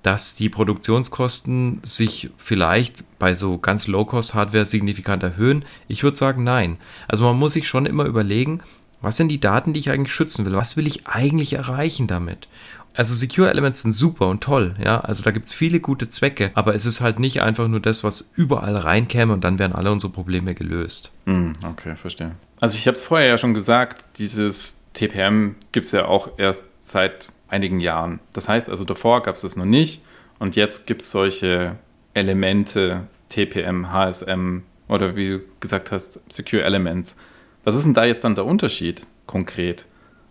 dass 0.06 0.36
die 0.36 0.50
Produktionskosten 0.50 1.80
sich 1.84 2.30
vielleicht 2.38 3.04
bei 3.18 3.34
so 3.34 3.58
ganz 3.58 3.88
Low-Cost-Hardware 3.88 4.68
signifikant 4.68 5.24
erhöhen? 5.24 5.66
Ich 5.88 6.04
würde 6.04 6.16
sagen, 6.16 6.44
nein. 6.44 6.78
Also 7.08 7.24
man 7.24 7.38
muss 7.38 7.54
sich 7.54 7.68
schon 7.68 7.88
immer 7.88 8.06
überlegen, 8.06 8.62
was 9.02 9.18
sind 9.18 9.30
die 9.30 9.40
Daten, 9.40 9.74
die 9.74 9.80
ich 9.80 9.90
eigentlich 9.90 10.14
schützen 10.14 10.46
will? 10.46 10.54
Was 10.54 10.78
will 10.78 10.86
ich 10.86 11.08
eigentlich 11.08 11.54
erreichen 11.54 12.06
damit? 12.06 12.48
Also 12.94 13.14
Secure 13.14 13.50
Elements 13.50 13.82
sind 13.82 13.94
super 13.94 14.28
und 14.28 14.42
toll, 14.42 14.76
ja. 14.82 15.02
Also 15.02 15.24
da 15.24 15.32
gibt 15.32 15.48
es 15.48 15.54
viele 15.54 15.80
gute 15.80 16.08
Zwecke, 16.10 16.52
aber 16.54 16.76
es 16.76 16.86
ist 16.86 17.02
halt 17.02 17.20
nicht 17.20 17.42
einfach 17.42 17.68
nur 17.68 17.80
das, 17.80 18.04
was 18.04 18.32
überall 18.36 18.78
reinkäme 18.78 19.34
und 19.34 19.44
dann 19.44 19.60
wären 19.60 19.74
alle 19.74 19.92
unsere 19.92 20.14
Probleme 20.14 20.54
gelöst. 20.56 21.12
Mm, 21.26 21.52
okay, 21.64 21.96
verstehe. 21.96 22.32
Also 22.62 22.78
ich 22.78 22.88
habe 22.88 22.96
es 22.96 23.04
vorher 23.04 23.28
ja 23.28 23.38
schon 23.38 23.54
gesagt, 23.54 24.06
dieses 24.18 24.84
TPM 24.94 25.56
gibt 25.72 25.88
es 25.88 25.92
ja 25.92 26.06
auch 26.06 26.30
erst 26.38 26.64
seit 26.80 27.28
einigen 27.48 27.80
Jahren. 27.80 28.20
Das 28.34 28.50
heißt 28.50 28.70
also, 28.70 28.84
davor 28.84 29.22
gab 29.24 29.36
es 29.36 29.42
das 29.42 29.56
noch 29.56 29.66
nicht 29.66 30.02
und 30.40 30.56
jetzt 30.56 30.88
gibt 30.88 31.02
es 31.02 31.12
solche 31.12 31.78
Elemente, 32.14 33.08
TPM, 33.30 33.92
HSM 33.92 34.64
oder 34.88 35.16
wie 35.16 35.30
du 35.30 35.42
gesagt 35.60 35.92
hast, 35.92 36.32
Secure 36.32 36.64
Elements. 36.64 37.18
Was 37.64 37.76
ist 37.76 37.86
denn 37.86 37.94
da 37.94 38.06
jetzt 38.06 38.24
dann 38.24 38.36
der 38.36 38.46
Unterschied 38.46 39.02
konkret? 39.26 39.86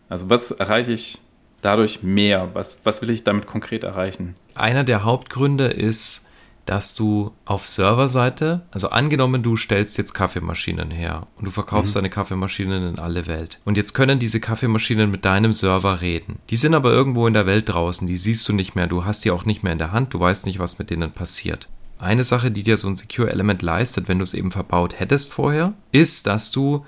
Also 0.09 0.31
was 0.31 0.50
erreiche 0.50 0.92
ich 0.92 1.18
dadurch 1.61 2.03
mehr? 2.03 2.50
Was, 2.55 2.85
was 2.85 3.03
will 3.03 3.11
ich 3.11 3.24
damit 3.24 3.46
konkret 3.46 3.85
erreichen? 3.85 4.37
Einer 4.55 4.85
der 4.85 5.05
Hauptgründe 5.05 5.66
ist, 5.66 6.31
dass 6.66 6.94
du 6.94 7.33
auf 7.44 7.68
Serverseite, 7.68 8.62
also 8.70 8.88
angenommen, 8.90 9.42
du 9.42 9.57
stellst 9.57 9.98
jetzt 9.98 10.14
Kaffeemaschinen 10.14 10.90
her 10.90 11.27
und 11.37 11.44
du 11.44 11.50
verkaufst 11.50 11.94
mhm. 11.94 11.98
deine 11.98 12.11
Kaffeemaschinen 12.11 12.88
in 12.88 12.98
alle 12.98 13.27
Welt. 13.27 13.61
Und 13.64 13.77
jetzt 13.77 13.94
können 13.94 14.18
diese 14.18 14.40
Kaffeemaschinen 14.40 15.11
mit 15.11 15.24
deinem 15.24 15.53
Server 15.53 16.00
reden. 16.00 16.38
Die 16.50 16.57
sind 16.57 16.74
aber 16.74 16.92
irgendwo 16.92 17.27
in 17.27 17.35
der 17.35 17.46
Welt 17.46 17.68
draußen, 17.68 18.07
die 18.07 18.16
siehst 18.16 18.48
du 18.48 18.53
nicht 18.53 18.74
mehr, 18.74 18.87
du 18.87 19.05
hast 19.05 19.24
die 19.24 19.31
auch 19.31 19.44
nicht 19.44 19.62
mehr 19.62 19.72
in 19.72 19.79
der 19.79 19.92
Hand, 19.92 20.14
du 20.14 20.20
weißt 20.20 20.46
nicht, 20.46 20.59
was 20.59 20.79
mit 20.79 20.90
denen 20.90 21.12
passiert. 21.12 21.68
Eine 21.98 22.24
Sache, 22.24 22.50
die 22.50 22.62
dir 22.62 22.77
so 22.77 22.88
ein 22.88 22.96
Secure 22.96 23.31
Element 23.31 23.62
leistet, 23.62 24.09
wenn 24.09 24.18
du 24.18 24.24
es 24.24 24.35
eben 24.35 24.50
verbaut 24.50 24.98
hättest 24.98 25.33
vorher, 25.33 25.74
ist, 25.92 26.27
dass 26.27 26.50
du 26.50 26.85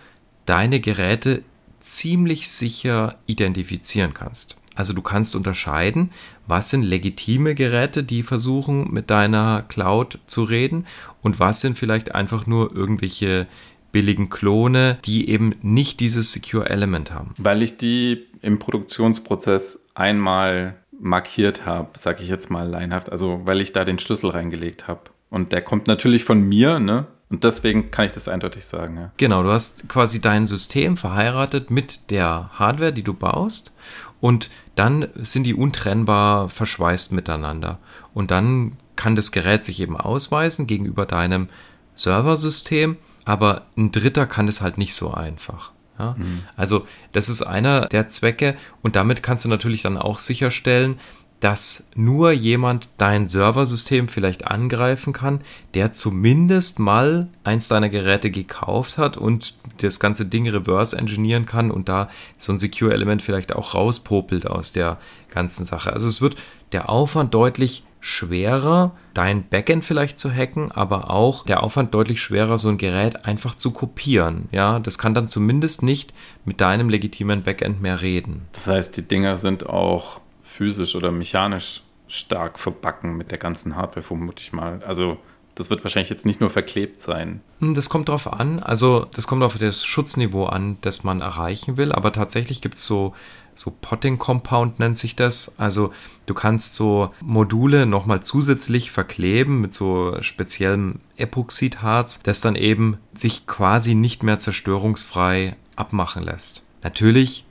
deine 0.46 0.80
Geräte 0.80 1.42
ziemlich 1.80 2.48
sicher 2.48 3.16
identifizieren 3.26 4.14
kannst. 4.14 4.56
Also 4.76 4.92
du 4.92 5.02
kannst 5.02 5.34
unterscheiden, 5.34 6.10
was 6.46 6.70
sind 6.70 6.84
legitime 6.84 7.54
Geräte, 7.56 8.04
die 8.04 8.22
versuchen 8.22 8.92
mit 8.92 9.10
deiner 9.10 9.62
Cloud 9.62 10.20
zu 10.26 10.44
reden 10.44 10.86
und 11.22 11.40
was 11.40 11.60
sind 11.60 11.76
vielleicht 11.76 12.14
einfach 12.14 12.46
nur 12.46 12.74
irgendwelche 12.76 13.48
billigen 13.90 14.28
Klone, 14.28 14.98
die 15.04 15.30
eben 15.30 15.54
nicht 15.62 16.00
dieses 16.00 16.32
Secure 16.32 16.68
Element 16.68 17.12
haben. 17.12 17.34
Weil 17.38 17.62
ich 17.62 17.78
die 17.78 18.26
im 18.42 18.58
Produktionsprozess 18.58 19.82
einmal 19.94 20.76
markiert 21.00 21.64
habe, 21.66 21.98
sage 21.98 22.22
ich 22.22 22.28
jetzt 22.28 22.50
mal 22.50 22.68
leinhaft, 22.68 23.10
also 23.10 23.40
weil 23.44 23.60
ich 23.60 23.72
da 23.72 23.84
den 23.84 23.98
Schlüssel 23.98 24.30
reingelegt 24.30 24.86
habe. 24.86 25.00
Und 25.30 25.52
der 25.52 25.62
kommt 25.62 25.86
natürlich 25.86 26.24
von 26.24 26.42
mir, 26.42 26.78
ne? 26.78 27.06
Und 27.28 27.42
deswegen 27.42 27.90
kann 27.90 28.06
ich 28.06 28.12
das 28.12 28.28
eindeutig 28.28 28.64
sagen, 28.64 28.96
ja. 28.96 29.12
Genau, 29.16 29.42
du 29.42 29.50
hast 29.50 29.88
quasi 29.88 30.20
dein 30.20 30.46
System 30.46 30.96
verheiratet 30.96 31.70
mit 31.70 32.10
der 32.10 32.50
Hardware, 32.52 32.92
die 32.92 33.02
du 33.02 33.14
baust. 33.14 33.74
Und 34.20 34.50
dann 34.74 35.08
sind 35.14 35.44
die 35.44 35.54
untrennbar 35.54 36.48
verschweißt 36.48 37.12
miteinander. 37.12 37.78
Und 38.14 38.30
dann 38.30 38.76
kann 38.96 39.16
das 39.16 39.30
Gerät 39.30 39.64
sich 39.64 39.80
eben 39.80 39.96
ausweisen 39.96 40.66
gegenüber 40.66 41.06
deinem 41.06 41.48
Serversystem, 41.94 42.96
aber 43.24 43.66
ein 43.76 43.92
Dritter 43.92 44.26
kann 44.26 44.48
es 44.48 44.60
halt 44.60 44.78
nicht 44.78 44.94
so 44.94 45.12
einfach. 45.12 45.72
Ja? 45.98 46.14
Mhm. 46.18 46.42
Also 46.56 46.86
das 47.12 47.28
ist 47.28 47.42
einer 47.42 47.86
der 47.86 48.08
Zwecke 48.08 48.56
und 48.82 48.96
damit 48.96 49.22
kannst 49.22 49.44
du 49.44 49.48
natürlich 49.48 49.82
dann 49.82 49.98
auch 49.98 50.18
sicherstellen, 50.18 50.98
dass 51.40 51.90
nur 51.94 52.32
jemand 52.32 52.88
dein 52.96 53.26
Serversystem 53.26 54.08
vielleicht 54.08 54.46
angreifen 54.46 55.12
kann, 55.12 55.40
der 55.74 55.92
zumindest 55.92 56.78
mal 56.78 57.28
eins 57.44 57.68
deiner 57.68 57.88
Geräte 57.88 58.30
gekauft 58.30 58.96
hat 58.96 59.16
und 59.16 59.54
das 59.78 60.00
ganze 60.00 60.26
Ding 60.26 60.48
reverse 60.48 60.96
engineeren 60.96 61.44
kann 61.44 61.70
und 61.70 61.88
da 61.88 62.08
so 62.38 62.52
ein 62.52 62.58
Secure-Element 62.58 63.20
vielleicht 63.22 63.54
auch 63.54 63.74
rauspopelt 63.74 64.46
aus 64.46 64.72
der 64.72 64.98
ganzen 65.30 65.64
Sache. 65.64 65.92
Also 65.92 66.08
es 66.08 66.20
wird 66.20 66.36
der 66.72 66.88
Aufwand 66.88 67.34
deutlich 67.34 67.84
schwerer, 68.00 68.92
dein 69.14 69.48
Backend 69.48 69.84
vielleicht 69.84 70.18
zu 70.18 70.30
hacken, 70.32 70.70
aber 70.70 71.10
auch 71.10 71.44
der 71.44 71.62
Aufwand 71.62 71.92
deutlich 71.92 72.20
schwerer, 72.20 72.56
so 72.56 72.68
ein 72.68 72.78
Gerät 72.78 73.24
einfach 73.24 73.56
zu 73.56 73.72
kopieren. 73.72 74.48
Ja, 74.52 74.78
das 74.78 74.96
kann 74.96 75.12
dann 75.12 75.28
zumindest 75.28 75.82
nicht 75.82 76.14
mit 76.44 76.60
deinem 76.60 76.88
legitimen 76.88 77.42
Backend 77.42 77.82
mehr 77.82 78.00
reden. 78.00 78.42
Das 78.52 78.68
heißt, 78.68 78.96
die 78.96 79.08
Dinger 79.08 79.38
sind 79.38 79.68
auch 79.68 80.20
physisch 80.56 80.94
oder 80.94 81.12
mechanisch 81.12 81.82
stark 82.08 82.58
verbacken 82.58 83.16
mit 83.16 83.30
der 83.30 83.38
ganzen 83.38 83.76
Hardware, 83.76 84.02
vermute 84.02 84.42
ich 84.42 84.52
mal. 84.52 84.82
Also 84.84 85.18
das 85.54 85.70
wird 85.70 85.82
wahrscheinlich 85.84 86.10
jetzt 86.10 86.26
nicht 86.26 86.40
nur 86.40 86.50
verklebt 86.50 87.00
sein. 87.00 87.40
Hm, 87.60 87.74
das 87.74 87.88
kommt 87.88 88.08
drauf 88.08 88.32
an. 88.32 88.60
Also 88.60 89.06
das 89.14 89.26
kommt 89.26 89.42
auf 89.42 89.58
das 89.58 89.84
Schutzniveau 89.84 90.46
an, 90.46 90.76
das 90.82 91.02
man 91.02 91.20
erreichen 91.20 91.76
will. 91.76 91.92
Aber 91.92 92.12
tatsächlich 92.12 92.60
gibt 92.60 92.76
es 92.76 92.84
so 92.84 93.14
so 93.58 93.72
Potting 93.80 94.18
Compound 94.18 94.78
nennt 94.78 94.98
sich 94.98 95.16
das. 95.16 95.58
Also 95.58 95.92
du 96.26 96.34
kannst 96.34 96.74
so 96.74 97.10
Module 97.20 97.86
nochmal 97.86 98.22
zusätzlich 98.22 98.90
verkleben 98.90 99.62
mit 99.62 99.72
so 99.72 100.20
speziellem 100.20 101.00
Epoxidharz, 101.16 102.22
das 102.22 102.40
dann 102.40 102.54
eben 102.54 102.98
sich 103.14 103.46
quasi 103.46 103.94
nicht 103.94 104.22
mehr 104.22 104.38
zerstörungsfrei 104.38 105.56
abmachen 105.74 106.22
lässt. 106.22 106.64
Natürlich, 106.82 107.44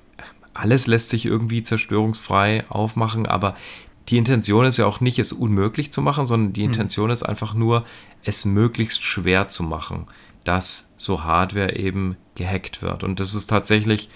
alles 0.56 0.88
lässt 0.88 1.10
sich 1.10 1.26
irgendwie 1.26 1.62
zerstörungsfrei 1.62 2.66
aufmachen, 2.70 3.28
aber 3.28 3.56
die 4.10 4.18
Intention 4.18 4.66
ist 4.66 4.78
ja 4.78 4.86
auch 4.86 5.02
nicht, 5.02 5.20
es 5.20 5.34
unmöglich 5.34 5.92
zu 5.92 6.02
machen, 6.02 6.26
sondern 6.26 6.54
die 6.54 6.64
hm. 6.64 6.72
Intention 6.72 7.10
ist 7.10 7.24
einfach 7.24 7.54
nur, 7.54 7.86
es 8.24 8.46
möglichst 8.46 9.04
schwer 9.04 9.48
zu 9.48 9.64
machen, 9.64 10.08
dass 10.44 10.94
so 10.98 11.24
Hardware 11.24 11.76
eben 11.76 12.16
gehackt 12.36 12.82
wird. 12.82 13.04
Und 13.04 13.20
das 13.20 13.34
ist 13.34 13.48
tatsächlich 13.48 14.10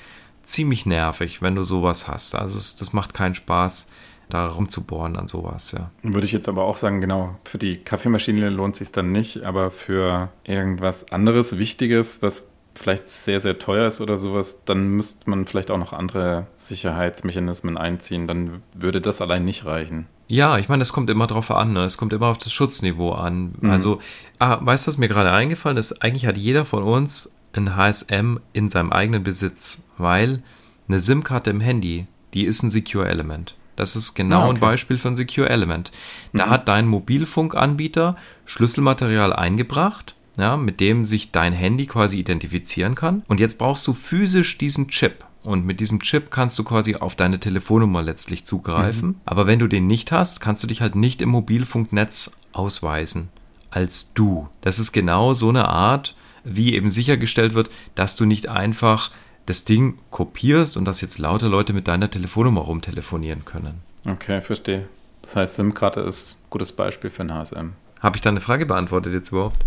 ziemlich 0.43 0.85
nervig, 0.85 1.41
wenn 1.41 1.55
du 1.55 1.63
sowas 1.63 2.07
hast. 2.07 2.35
Also 2.35 2.57
es, 2.57 2.75
das 2.75 2.93
macht 2.93 3.13
keinen 3.13 3.35
Spaß, 3.35 3.91
da 4.29 4.47
rumzubohren 4.47 5.15
an 5.15 5.27
sowas, 5.27 5.71
ja. 5.71 5.89
Würde 6.03 6.25
ich 6.25 6.31
jetzt 6.31 6.47
aber 6.47 6.63
auch 6.63 6.77
sagen, 6.77 7.01
genau, 7.01 7.35
für 7.45 7.57
die 7.57 7.77
Kaffeemaschine 7.77 8.49
lohnt 8.49 8.75
sich 8.75 8.91
dann 8.91 9.11
nicht, 9.11 9.43
aber 9.43 9.71
für 9.71 10.29
irgendwas 10.43 11.11
anderes 11.11 11.57
Wichtiges, 11.57 12.21
was 12.21 12.48
vielleicht 12.79 13.07
sehr, 13.07 13.39
sehr 13.39 13.59
teuer 13.59 13.87
ist 13.87 13.99
oder 14.01 14.17
sowas, 14.17 14.63
dann 14.65 14.95
müsste 14.95 15.29
man 15.29 15.45
vielleicht 15.45 15.69
auch 15.69 15.77
noch 15.77 15.93
andere 15.93 16.47
Sicherheitsmechanismen 16.55 17.77
einziehen. 17.77 18.25
Dann 18.25 18.63
würde 18.73 19.01
das 19.01 19.21
allein 19.21 19.43
nicht 19.43 19.65
reichen. 19.65 20.07
Ja, 20.27 20.57
ich 20.57 20.69
meine, 20.69 20.83
es 20.83 20.93
kommt 20.93 21.09
immer 21.09 21.27
drauf 21.27 21.51
an, 21.51 21.73
ne? 21.73 21.83
es 21.83 21.97
kommt 21.97 22.13
immer 22.13 22.27
auf 22.27 22.37
das 22.37 22.53
Schutzniveau 22.53 23.11
an. 23.11 23.55
Mhm. 23.59 23.69
Also, 23.69 23.99
ah, 24.37 24.59
weißt 24.61 24.85
du, 24.85 24.89
was 24.89 24.97
mir 24.97 25.07
gerade 25.07 25.31
eingefallen 25.31 25.77
ist? 25.77 26.01
Eigentlich 26.03 26.25
hat 26.25 26.37
jeder 26.37 26.65
von 26.65 26.83
uns 26.83 27.35
ein 27.53 27.75
HSM 27.75 28.37
in 28.53 28.69
seinem 28.69 28.91
eigenen 28.91 29.23
Besitz, 29.23 29.85
weil 29.97 30.43
eine 30.87 30.99
SIM-Karte 30.99 31.49
im 31.49 31.59
Handy, 31.59 32.05
die 32.33 32.45
ist 32.45 32.63
ein 32.63 32.69
Secure 32.69 33.07
Element. 33.07 33.55
Das 33.75 33.95
ist 33.95 34.13
genau 34.13 34.41
ah, 34.41 34.45
okay. 34.45 34.55
ein 34.55 34.59
Beispiel 34.59 34.97
für 34.97 35.07
ein 35.07 35.15
Secure 35.15 35.49
Element. 35.49 35.91
Da 36.33 36.45
mhm. 36.45 36.49
hat 36.49 36.67
dein 36.67 36.87
Mobilfunkanbieter 36.87 38.15
Schlüsselmaterial 38.45 39.33
eingebracht, 39.33 40.15
ja, 40.39 40.57
mit 40.57 40.79
dem 40.79 41.05
sich 41.05 41.31
dein 41.31 41.53
Handy 41.53 41.85
quasi 41.85 42.19
identifizieren 42.19 42.95
kann. 42.95 43.23
Und 43.27 43.39
jetzt 43.39 43.57
brauchst 43.57 43.85
du 43.87 43.93
physisch 43.93 44.57
diesen 44.57 44.87
Chip. 44.89 45.25
Und 45.43 45.65
mit 45.65 45.79
diesem 45.79 46.01
Chip 46.01 46.31
kannst 46.31 46.59
du 46.59 46.63
quasi 46.63 46.95
auf 46.95 47.15
deine 47.15 47.39
Telefonnummer 47.39 48.01
letztlich 48.01 48.45
zugreifen. 48.45 49.09
Mhm. 49.09 49.15
Aber 49.25 49.47
wenn 49.47 49.59
du 49.59 49.67
den 49.67 49.87
nicht 49.87 50.11
hast, 50.11 50.41
kannst 50.41 50.63
du 50.63 50.67
dich 50.67 50.81
halt 50.81 50.95
nicht 50.95 51.21
im 51.21 51.29
Mobilfunknetz 51.29 52.39
ausweisen 52.51 53.29
als 53.71 54.13
du. 54.13 54.49
Das 54.61 54.79
ist 54.79 54.91
genau 54.91 55.33
so 55.33 55.49
eine 55.49 55.67
Art 55.67 56.15
wie 56.43 56.73
eben 56.73 56.89
sichergestellt 56.89 57.53
wird, 57.53 57.69
dass 57.95 58.15
du 58.15 58.25
nicht 58.25 58.49
einfach 58.49 59.11
das 59.45 59.65
Ding 59.65 59.97
kopierst 60.09 60.77
und 60.77 60.85
dass 60.85 61.01
jetzt 61.01 61.17
lauter 61.17 61.49
Leute 61.49 61.73
mit 61.73 61.87
deiner 61.87 62.09
Telefonnummer 62.09 62.61
rumtelefonieren 62.61 63.45
können. 63.45 63.81
Okay, 64.05 64.41
verstehe. 64.41 64.87
Das 65.21 65.35
heißt, 65.35 65.55
SIM-Karte 65.55 66.01
ist 66.01 66.39
ein 66.39 66.49
gutes 66.49 66.71
Beispiel 66.71 67.09
für 67.09 67.23
ein 67.23 67.33
HSM. 67.33 67.73
Habe 67.99 68.17
ich 68.17 68.21
deine 68.21 68.41
Frage 68.41 68.65
beantwortet 68.65 69.13
jetzt 69.13 69.31
überhaupt? 69.31 69.65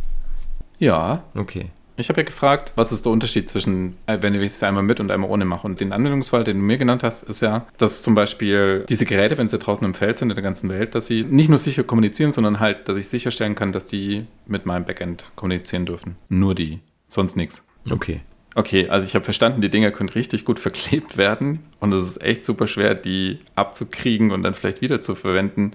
Ja. 0.82 1.22
Okay. 1.36 1.66
Ich 1.96 2.08
habe 2.08 2.22
ja 2.22 2.24
gefragt, 2.24 2.72
was 2.74 2.90
ist 2.90 3.04
der 3.04 3.12
Unterschied 3.12 3.48
zwischen, 3.48 3.94
äh, 4.06 4.18
wenn 4.20 4.34
ich 4.34 4.42
es 4.42 4.62
einmal 4.64 4.82
mit 4.82 4.98
und 4.98 5.12
einmal 5.12 5.30
ohne 5.30 5.44
mache. 5.44 5.64
Und 5.64 5.80
den 5.80 5.92
Anwendungsfall, 5.92 6.42
den 6.42 6.56
du 6.56 6.64
mir 6.64 6.76
genannt 6.76 7.04
hast, 7.04 7.22
ist 7.22 7.40
ja, 7.40 7.66
dass 7.78 8.02
zum 8.02 8.16
Beispiel 8.16 8.84
diese 8.88 9.04
Geräte, 9.04 9.38
wenn 9.38 9.46
sie 9.46 9.58
draußen 9.58 9.86
im 9.86 9.94
Feld 9.94 10.18
sind 10.18 10.30
in 10.30 10.34
der 10.34 10.42
ganzen 10.42 10.68
Welt, 10.70 10.96
dass 10.96 11.06
sie 11.06 11.22
nicht 11.22 11.48
nur 11.48 11.58
sicher 11.58 11.84
kommunizieren, 11.84 12.32
sondern 12.32 12.58
halt, 12.58 12.88
dass 12.88 12.96
ich 12.96 13.08
sicherstellen 13.08 13.54
kann, 13.54 13.70
dass 13.70 13.86
die 13.86 14.26
mit 14.46 14.66
meinem 14.66 14.84
Backend 14.84 15.30
kommunizieren 15.36 15.86
dürfen. 15.86 16.16
Nur 16.28 16.56
die, 16.56 16.80
sonst 17.08 17.36
nichts. 17.36 17.68
Okay. 17.88 18.20
Okay, 18.56 18.88
also 18.88 19.06
ich 19.06 19.14
habe 19.14 19.24
verstanden, 19.24 19.60
die 19.60 19.70
Dinger 19.70 19.92
können 19.92 20.08
richtig 20.08 20.44
gut 20.44 20.58
verklebt 20.58 21.16
werden 21.16 21.60
und 21.78 21.94
es 21.94 22.02
ist 22.02 22.22
echt 22.22 22.44
super 22.44 22.66
schwer, 22.66 22.94
die 22.94 23.38
abzukriegen 23.54 24.32
und 24.32 24.42
dann 24.42 24.54
vielleicht 24.54 24.80
wieder 24.80 25.00
zu 25.00 25.14
verwenden 25.14 25.72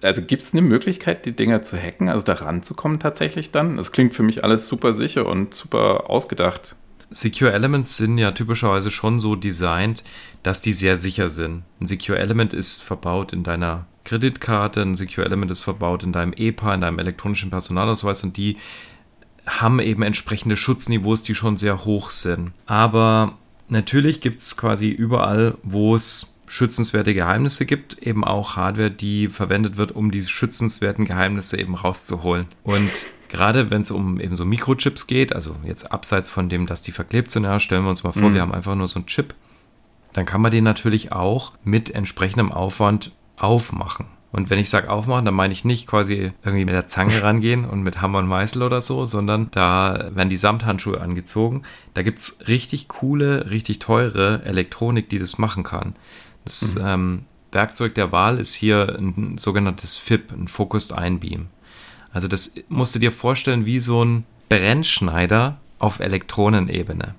also 0.00 0.22
gibt 0.22 0.42
es 0.42 0.52
eine 0.52 0.62
Möglichkeit, 0.62 1.26
die 1.26 1.32
Dinger 1.32 1.62
zu 1.62 1.76
hacken, 1.76 2.08
also 2.08 2.24
da 2.24 2.34
ranzukommen 2.34 2.98
tatsächlich 2.98 3.50
dann? 3.50 3.76
Das 3.76 3.92
klingt 3.92 4.14
für 4.14 4.22
mich 4.22 4.44
alles 4.44 4.66
super 4.66 4.94
sicher 4.94 5.26
und 5.26 5.54
super 5.54 6.10
ausgedacht. 6.10 6.76
Secure 7.10 7.52
Elements 7.52 7.98
sind 7.98 8.18
ja 8.18 8.32
typischerweise 8.32 8.90
schon 8.90 9.20
so 9.20 9.36
designt, 9.36 10.02
dass 10.42 10.60
die 10.60 10.72
sehr 10.72 10.96
sicher 10.96 11.28
sind. 11.28 11.62
Ein 11.80 11.86
Secure 11.86 12.18
Element 12.18 12.54
ist 12.54 12.82
verbaut 12.82 13.32
in 13.32 13.42
deiner 13.42 13.86
Kreditkarte, 14.04 14.82
ein 14.82 14.94
Secure 14.94 15.26
Element 15.26 15.50
ist 15.50 15.60
verbaut 15.60 16.02
in 16.02 16.12
deinem 16.12 16.32
EPA, 16.32 16.74
in 16.74 16.80
deinem 16.80 16.98
elektronischen 16.98 17.50
Personalausweis 17.50 18.24
und 18.24 18.36
die 18.36 18.56
haben 19.46 19.80
eben 19.80 20.02
entsprechende 20.02 20.56
Schutzniveaus, 20.56 21.22
die 21.22 21.34
schon 21.34 21.56
sehr 21.56 21.84
hoch 21.84 22.10
sind. 22.10 22.52
Aber 22.66 23.38
natürlich 23.68 24.20
gibt 24.20 24.40
es 24.40 24.56
quasi 24.56 24.88
überall, 24.88 25.56
wo 25.62 25.94
es 25.94 26.31
schützenswerte 26.52 27.14
Geheimnisse 27.14 27.64
gibt, 27.64 27.94
eben 28.02 28.24
auch 28.24 28.56
Hardware, 28.56 28.90
die 28.90 29.28
verwendet 29.28 29.78
wird, 29.78 29.92
um 29.92 30.10
diese 30.10 30.28
schützenswerten 30.28 31.06
Geheimnisse 31.06 31.58
eben 31.58 31.74
rauszuholen. 31.74 32.44
Und 32.62 32.90
gerade 33.30 33.70
wenn 33.70 33.80
es 33.80 33.90
um 33.90 34.20
eben 34.20 34.36
so 34.36 34.44
Mikrochips 34.44 35.06
geht, 35.06 35.34
also 35.34 35.56
jetzt 35.64 35.90
abseits 35.90 36.28
von 36.28 36.50
dem, 36.50 36.66
dass 36.66 36.82
die 36.82 36.92
verklebt 36.92 37.30
sind, 37.30 37.44
ja, 37.44 37.58
stellen 37.58 37.84
wir 37.84 37.88
uns 37.88 38.04
mal 38.04 38.12
vor, 38.12 38.28
mhm. 38.28 38.34
wir 38.34 38.42
haben 38.42 38.52
einfach 38.52 38.74
nur 38.74 38.86
so 38.86 38.98
einen 38.98 39.06
Chip, 39.06 39.34
dann 40.12 40.26
kann 40.26 40.42
man 40.42 40.52
den 40.52 40.62
natürlich 40.62 41.10
auch 41.10 41.52
mit 41.64 41.88
entsprechendem 41.88 42.52
Aufwand 42.52 43.12
aufmachen. 43.38 44.04
Und 44.30 44.50
wenn 44.50 44.58
ich 44.58 44.68
sage 44.68 44.90
aufmachen, 44.90 45.24
dann 45.24 45.34
meine 45.34 45.54
ich 45.54 45.64
nicht 45.64 45.86
quasi 45.86 46.32
irgendwie 46.44 46.66
mit 46.66 46.74
der 46.74 46.86
Zange 46.86 47.22
rangehen 47.22 47.64
und 47.64 47.82
mit 47.82 48.02
Hammer 48.02 48.18
und 48.18 48.26
Meißel 48.26 48.62
oder 48.62 48.82
so, 48.82 49.06
sondern 49.06 49.50
da 49.52 50.10
werden 50.14 50.28
die 50.28 50.36
Samthandschuhe 50.36 51.00
angezogen. 51.00 51.62
Da 51.94 52.02
gibt 52.02 52.18
es 52.18 52.46
richtig 52.46 52.88
coole, 52.88 53.48
richtig 53.48 53.78
teure 53.78 54.42
Elektronik, 54.44 55.08
die 55.08 55.18
das 55.18 55.38
machen 55.38 55.62
kann. 55.62 55.94
Das 56.44 56.76
mhm. 56.76 56.82
ähm, 56.84 57.24
Werkzeug 57.52 57.94
der 57.94 58.12
Wahl 58.12 58.38
ist 58.38 58.54
hier 58.54 58.96
ein 58.98 59.36
sogenanntes 59.38 59.96
FIP, 59.96 60.32
ein 60.32 60.48
Focused 60.48 60.92
Ion 60.92 61.20
Beam. 61.20 61.46
Also 62.12 62.28
das 62.28 62.54
musst 62.68 62.94
du 62.94 62.98
dir 62.98 63.12
vorstellen 63.12 63.66
wie 63.66 63.80
so 63.80 64.04
ein 64.04 64.24
Brennschneider 64.48 65.58
auf 65.78 66.00
Elektronenebene. 66.00 67.14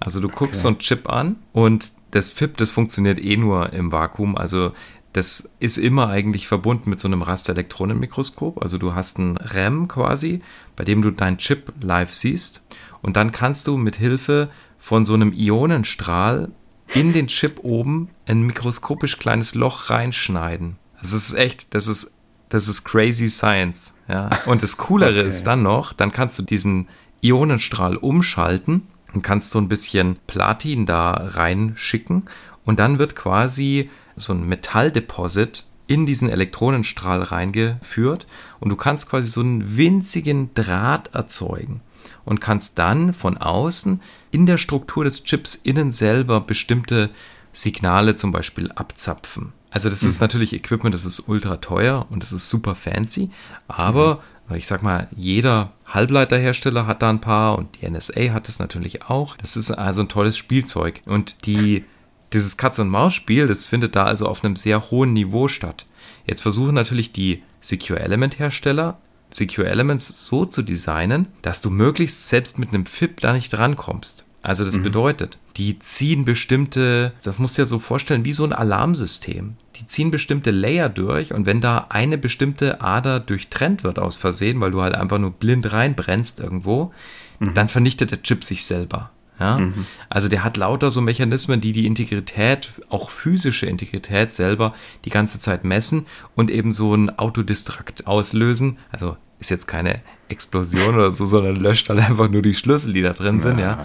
Also 0.00 0.20
du 0.20 0.28
guckst 0.28 0.60
okay. 0.60 0.62
so 0.62 0.68
einen 0.68 0.78
Chip 0.78 1.08
an 1.08 1.36
und 1.52 1.92
das 2.10 2.30
FIP, 2.30 2.56
das 2.56 2.70
funktioniert 2.70 3.18
eh 3.24 3.36
nur 3.36 3.72
im 3.72 3.92
Vakuum. 3.92 4.36
Also 4.36 4.72
das 5.12 5.54
ist 5.60 5.76
immer 5.76 6.08
eigentlich 6.08 6.48
verbunden 6.48 6.90
mit 6.90 6.98
so 6.98 7.06
einem 7.06 7.22
Rasterelektronenmikroskop. 7.22 8.62
Also 8.62 8.78
du 8.78 8.94
hast 8.94 9.18
einen 9.18 9.36
RAM 9.36 9.88
quasi, 9.88 10.42
bei 10.74 10.84
dem 10.84 11.02
du 11.02 11.10
deinen 11.10 11.38
Chip 11.38 11.72
live 11.82 12.12
siehst. 12.12 12.64
Und 13.02 13.16
dann 13.16 13.32
kannst 13.32 13.66
du 13.66 13.76
mit 13.76 13.96
Hilfe 13.96 14.48
von 14.78 15.04
so 15.04 15.14
einem 15.14 15.32
Ionenstrahl 15.32 16.50
in 16.94 17.12
den 17.12 17.26
Chip 17.28 17.60
oben 17.62 18.10
ein 18.26 18.42
mikroskopisch 18.42 19.18
kleines 19.18 19.54
Loch 19.54 19.90
reinschneiden. 19.90 20.76
Das 21.00 21.12
ist 21.12 21.34
echt, 21.34 21.74
das 21.74 21.88
ist, 21.88 22.12
das 22.48 22.68
ist 22.68 22.84
crazy 22.84 23.28
science. 23.28 23.94
Ja. 24.08 24.30
Und 24.46 24.62
das 24.62 24.76
Coolere 24.76 25.20
okay. 25.20 25.28
ist 25.28 25.44
dann 25.44 25.62
noch, 25.62 25.92
dann 25.92 26.12
kannst 26.12 26.38
du 26.38 26.42
diesen 26.42 26.88
Ionenstrahl 27.22 27.96
umschalten 27.96 28.86
und 29.14 29.22
kannst 29.22 29.50
so 29.50 29.58
ein 29.58 29.68
bisschen 29.68 30.18
Platin 30.26 30.86
da 30.86 31.12
reinschicken 31.12 32.24
und 32.64 32.78
dann 32.78 32.98
wird 32.98 33.16
quasi 33.16 33.90
so 34.16 34.32
ein 34.32 34.46
Metalldeposit 34.46 35.64
in 35.86 36.06
diesen 36.06 36.28
Elektronenstrahl 36.28 37.22
reingeführt 37.22 38.26
und 38.60 38.70
du 38.70 38.76
kannst 38.76 39.10
quasi 39.10 39.26
so 39.26 39.40
einen 39.40 39.76
winzigen 39.76 40.54
Draht 40.54 41.14
erzeugen 41.14 41.80
und 42.24 42.40
kannst 42.40 42.78
dann 42.78 43.12
von 43.12 43.36
außen 43.36 44.00
in 44.30 44.46
der 44.46 44.58
Struktur 44.58 45.04
des 45.04 45.24
Chips 45.24 45.54
innen 45.54 45.92
selber 45.92 46.40
bestimmte 46.40 47.10
Signale 47.52 48.16
zum 48.16 48.32
Beispiel 48.32 48.70
abzapfen. 48.72 49.52
Also 49.70 49.88
das 49.88 50.02
mhm. 50.02 50.08
ist 50.08 50.20
natürlich 50.20 50.52
Equipment, 50.52 50.94
das 50.94 51.04
ist 51.04 51.28
ultra 51.28 51.56
teuer 51.56 52.06
und 52.10 52.22
das 52.22 52.32
ist 52.32 52.50
super 52.50 52.74
fancy, 52.74 53.30
aber 53.68 54.22
mhm. 54.48 54.56
ich 54.56 54.66
sag 54.66 54.82
mal, 54.82 55.08
jeder 55.16 55.72
Halbleiterhersteller 55.86 56.86
hat 56.86 57.02
da 57.02 57.10
ein 57.10 57.20
paar 57.20 57.58
und 57.58 57.80
die 57.80 57.88
NSA 57.88 58.32
hat 58.32 58.48
es 58.48 58.58
natürlich 58.58 59.04
auch. 59.04 59.36
Das 59.36 59.56
ist 59.56 59.70
also 59.70 60.02
ein 60.02 60.08
tolles 60.08 60.36
Spielzeug 60.36 61.02
und 61.06 61.46
die 61.46 61.84
dieses 62.32 62.56
Katz-und-Maus-Spiel, 62.56 63.46
das 63.46 63.66
findet 63.66 63.94
da 63.94 64.04
also 64.04 64.26
auf 64.26 64.42
einem 64.42 64.56
sehr 64.56 64.90
hohen 64.90 65.12
Niveau 65.12 65.48
statt. 65.48 65.86
Jetzt 66.26 66.40
versuchen 66.40 66.74
natürlich 66.74 67.12
die 67.12 67.42
Secure 67.60 68.00
Element 68.00 68.38
Hersteller 68.38 68.98
Secure 69.34 69.68
Elements 69.68 70.26
so 70.26 70.44
zu 70.44 70.62
designen, 70.62 71.26
dass 71.42 71.60
du 71.60 71.70
möglichst 71.70 72.28
selbst 72.28 72.58
mit 72.58 72.70
einem 72.70 72.86
FIP 72.86 73.20
da 73.20 73.32
nicht 73.32 73.56
rankommst. 73.56 74.26
Also 74.42 74.64
das 74.64 74.78
mhm. 74.78 74.82
bedeutet, 74.82 75.38
die 75.56 75.78
ziehen 75.78 76.24
bestimmte, 76.24 77.12
das 77.22 77.38
musst 77.38 77.56
du 77.56 77.62
dir 77.62 77.66
so 77.66 77.78
vorstellen, 77.78 78.24
wie 78.24 78.32
so 78.32 78.44
ein 78.44 78.52
Alarmsystem. 78.52 79.54
Die 79.76 79.86
ziehen 79.86 80.10
bestimmte 80.10 80.50
Layer 80.50 80.88
durch 80.88 81.32
und 81.32 81.46
wenn 81.46 81.60
da 81.60 81.86
eine 81.90 82.18
bestimmte 82.18 82.80
Ader 82.80 83.20
durchtrennt 83.20 83.84
wird 83.84 84.00
aus 84.00 84.16
Versehen, 84.16 84.60
weil 84.60 84.72
du 84.72 84.82
halt 84.82 84.94
einfach 84.94 85.18
nur 85.18 85.30
blind 85.30 85.72
reinbrennst 85.72 86.40
irgendwo, 86.40 86.92
mhm. 87.38 87.54
dann 87.54 87.68
vernichtet 87.68 88.10
der 88.10 88.22
Chip 88.22 88.42
sich 88.42 88.64
selber. 88.64 89.10
Ja? 89.42 89.58
Mhm. 89.58 89.86
Also 90.08 90.28
der 90.28 90.44
hat 90.44 90.56
lauter 90.56 90.90
so 90.90 91.00
Mechanismen, 91.00 91.60
die 91.60 91.72
die 91.72 91.86
Integrität, 91.86 92.70
auch 92.88 93.10
physische 93.10 93.66
Integrität 93.66 94.32
selber 94.32 94.74
die 95.04 95.10
ganze 95.10 95.40
Zeit 95.40 95.64
messen 95.64 96.06
und 96.36 96.50
eben 96.50 96.70
so 96.70 96.94
ein 96.94 97.18
Autodistrakt 97.18 98.06
auslösen. 98.06 98.78
Also 98.90 99.16
ist 99.40 99.50
jetzt 99.50 99.66
keine 99.66 100.00
Explosion 100.28 100.94
oder 100.94 101.10
so, 101.10 101.24
sondern 101.24 101.56
löscht 101.56 101.88
halt 101.88 101.98
einfach 101.98 102.30
nur 102.30 102.42
die 102.42 102.54
Schlüssel, 102.54 102.92
die 102.92 103.02
da 103.02 103.12
drin 103.12 103.40
sind, 103.40 103.58
ja. 103.58 103.84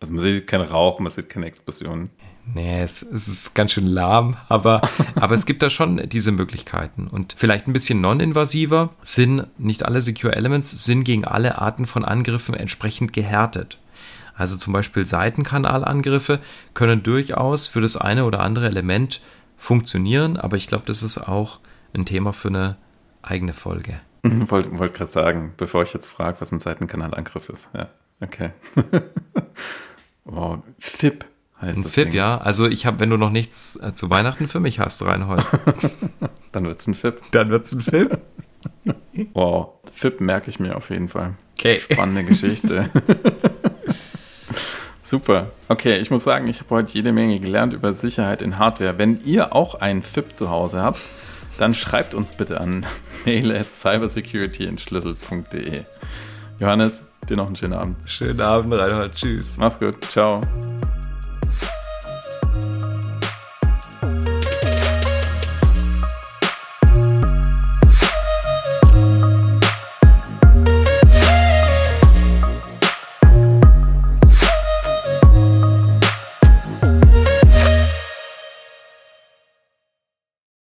Also 0.00 0.12
man 0.12 0.22
sieht 0.22 0.46
keinen 0.48 0.68
Rauch, 0.68 0.98
man 0.98 1.10
sieht 1.12 1.28
keine 1.28 1.46
Explosion. 1.46 2.10
Nee, 2.54 2.82
es, 2.82 3.02
es, 3.02 3.28
ist 3.28 3.54
ganz 3.54 3.72
schön 3.72 3.86
lahm, 3.86 4.36
aber, 4.48 4.80
aber 5.14 5.34
es 5.34 5.46
gibt 5.46 5.62
da 5.62 5.70
schon 5.70 6.08
diese 6.08 6.32
Möglichkeiten. 6.32 7.06
Und 7.06 7.34
vielleicht 7.36 7.66
ein 7.66 7.72
bisschen 7.72 8.00
non-invasiver 8.00 8.90
sind 9.02 9.46
nicht 9.58 9.84
alle 9.84 10.00
Secure 10.00 10.34
Elements 10.34 10.84
sind 10.84 11.04
gegen 11.04 11.24
alle 11.24 11.58
Arten 11.58 11.86
von 11.86 12.04
Angriffen 12.04 12.54
entsprechend 12.54 13.12
gehärtet. 13.12 13.78
Also 14.38 14.56
zum 14.56 14.72
Beispiel 14.72 15.04
Seitenkanalangriffe 15.04 16.38
können 16.72 17.02
durchaus 17.02 17.66
für 17.66 17.80
das 17.80 17.96
eine 17.96 18.24
oder 18.24 18.40
andere 18.40 18.66
Element 18.66 19.20
funktionieren, 19.56 20.36
aber 20.36 20.56
ich 20.56 20.68
glaube, 20.68 20.84
das 20.86 21.02
ist 21.02 21.18
auch 21.18 21.58
ein 21.92 22.06
Thema 22.06 22.32
für 22.32 22.48
eine 22.48 22.76
eigene 23.20 23.52
Folge. 23.52 24.00
Wollte 24.22 24.78
wollt 24.78 24.94
gerade 24.94 25.10
sagen, 25.10 25.54
bevor 25.56 25.82
ich 25.82 25.92
jetzt 25.92 26.06
frage, 26.06 26.40
was 26.40 26.52
ein 26.52 26.60
Seitenkanalangriff 26.60 27.48
ist. 27.48 27.70
Ja, 27.74 27.88
okay. 28.20 28.50
wow, 30.24 30.60
FIP 30.78 31.24
heißt 31.60 31.78
ein 31.78 31.82
das. 31.82 31.92
FIP, 31.92 32.06
Ding. 32.06 32.14
ja. 32.14 32.38
Also 32.38 32.68
ich 32.68 32.86
habe, 32.86 33.00
wenn 33.00 33.10
du 33.10 33.16
noch 33.16 33.30
nichts 33.30 33.76
äh, 33.76 33.92
zu 33.92 34.10
Weihnachten 34.10 34.46
für 34.46 34.60
mich 34.60 34.78
hast, 34.80 35.04
Reinhold. 35.04 35.44
Dann 36.52 36.64
wird 36.64 36.80
es 36.80 36.86
ein 36.86 36.94
FIP. 36.94 37.20
Dann 37.32 37.50
wird 37.50 37.66
es 37.66 37.72
ein 37.72 37.80
FIP. 37.80 38.18
wow, 39.34 39.70
FIP 39.92 40.20
merke 40.20 40.50
ich 40.50 40.60
mir 40.60 40.76
auf 40.76 40.90
jeden 40.90 41.08
Fall. 41.08 41.34
Okay. 41.58 41.80
Spannende 41.80 42.24
Geschichte. 42.24 42.88
Super. 45.08 45.50
Okay, 45.68 45.96
ich 45.96 46.10
muss 46.10 46.24
sagen, 46.24 46.48
ich 46.48 46.60
habe 46.60 46.68
heute 46.68 46.92
jede 46.92 47.12
Menge 47.12 47.40
gelernt 47.40 47.72
über 47.72 47.94
Sicherheit 47.94 48.42
in 48.42 48.58
Hardware. 48.58 48.98
Wenn 48.98 49.24
ihr 49.24 49.54
auch 49.54 49.76
einen 49.76 50.02
FIP 50.02 50.36
zu 50.36 50.50
Hause 50.50 50.82
habt, 50.82 51.00
dann 51.56 51.72
schreibt 51.72 52.12
uns 52.12 52.34
bitte 52.34 52.60
an 52.60 52.84
mail 53.24 53.56
at 53.56 53.72
cybersecurityentschlüssel.de. 53.72 55.80
Johannes, 56.60 57.08
dir 57.26 57.38
noch 57.38 57.46
einen 57.46 57.56
schönen 57.56 57.72
Abend. 57.72 57.96
Schönen 58.04 58.42
Abend, 58.42 58.74
Reinhard. 58.74 59.14
Tschüss. 59.14 59.56
Mach's 59.56 59.78
gut. 59.78 60.04
Ciao. 60.04 60.42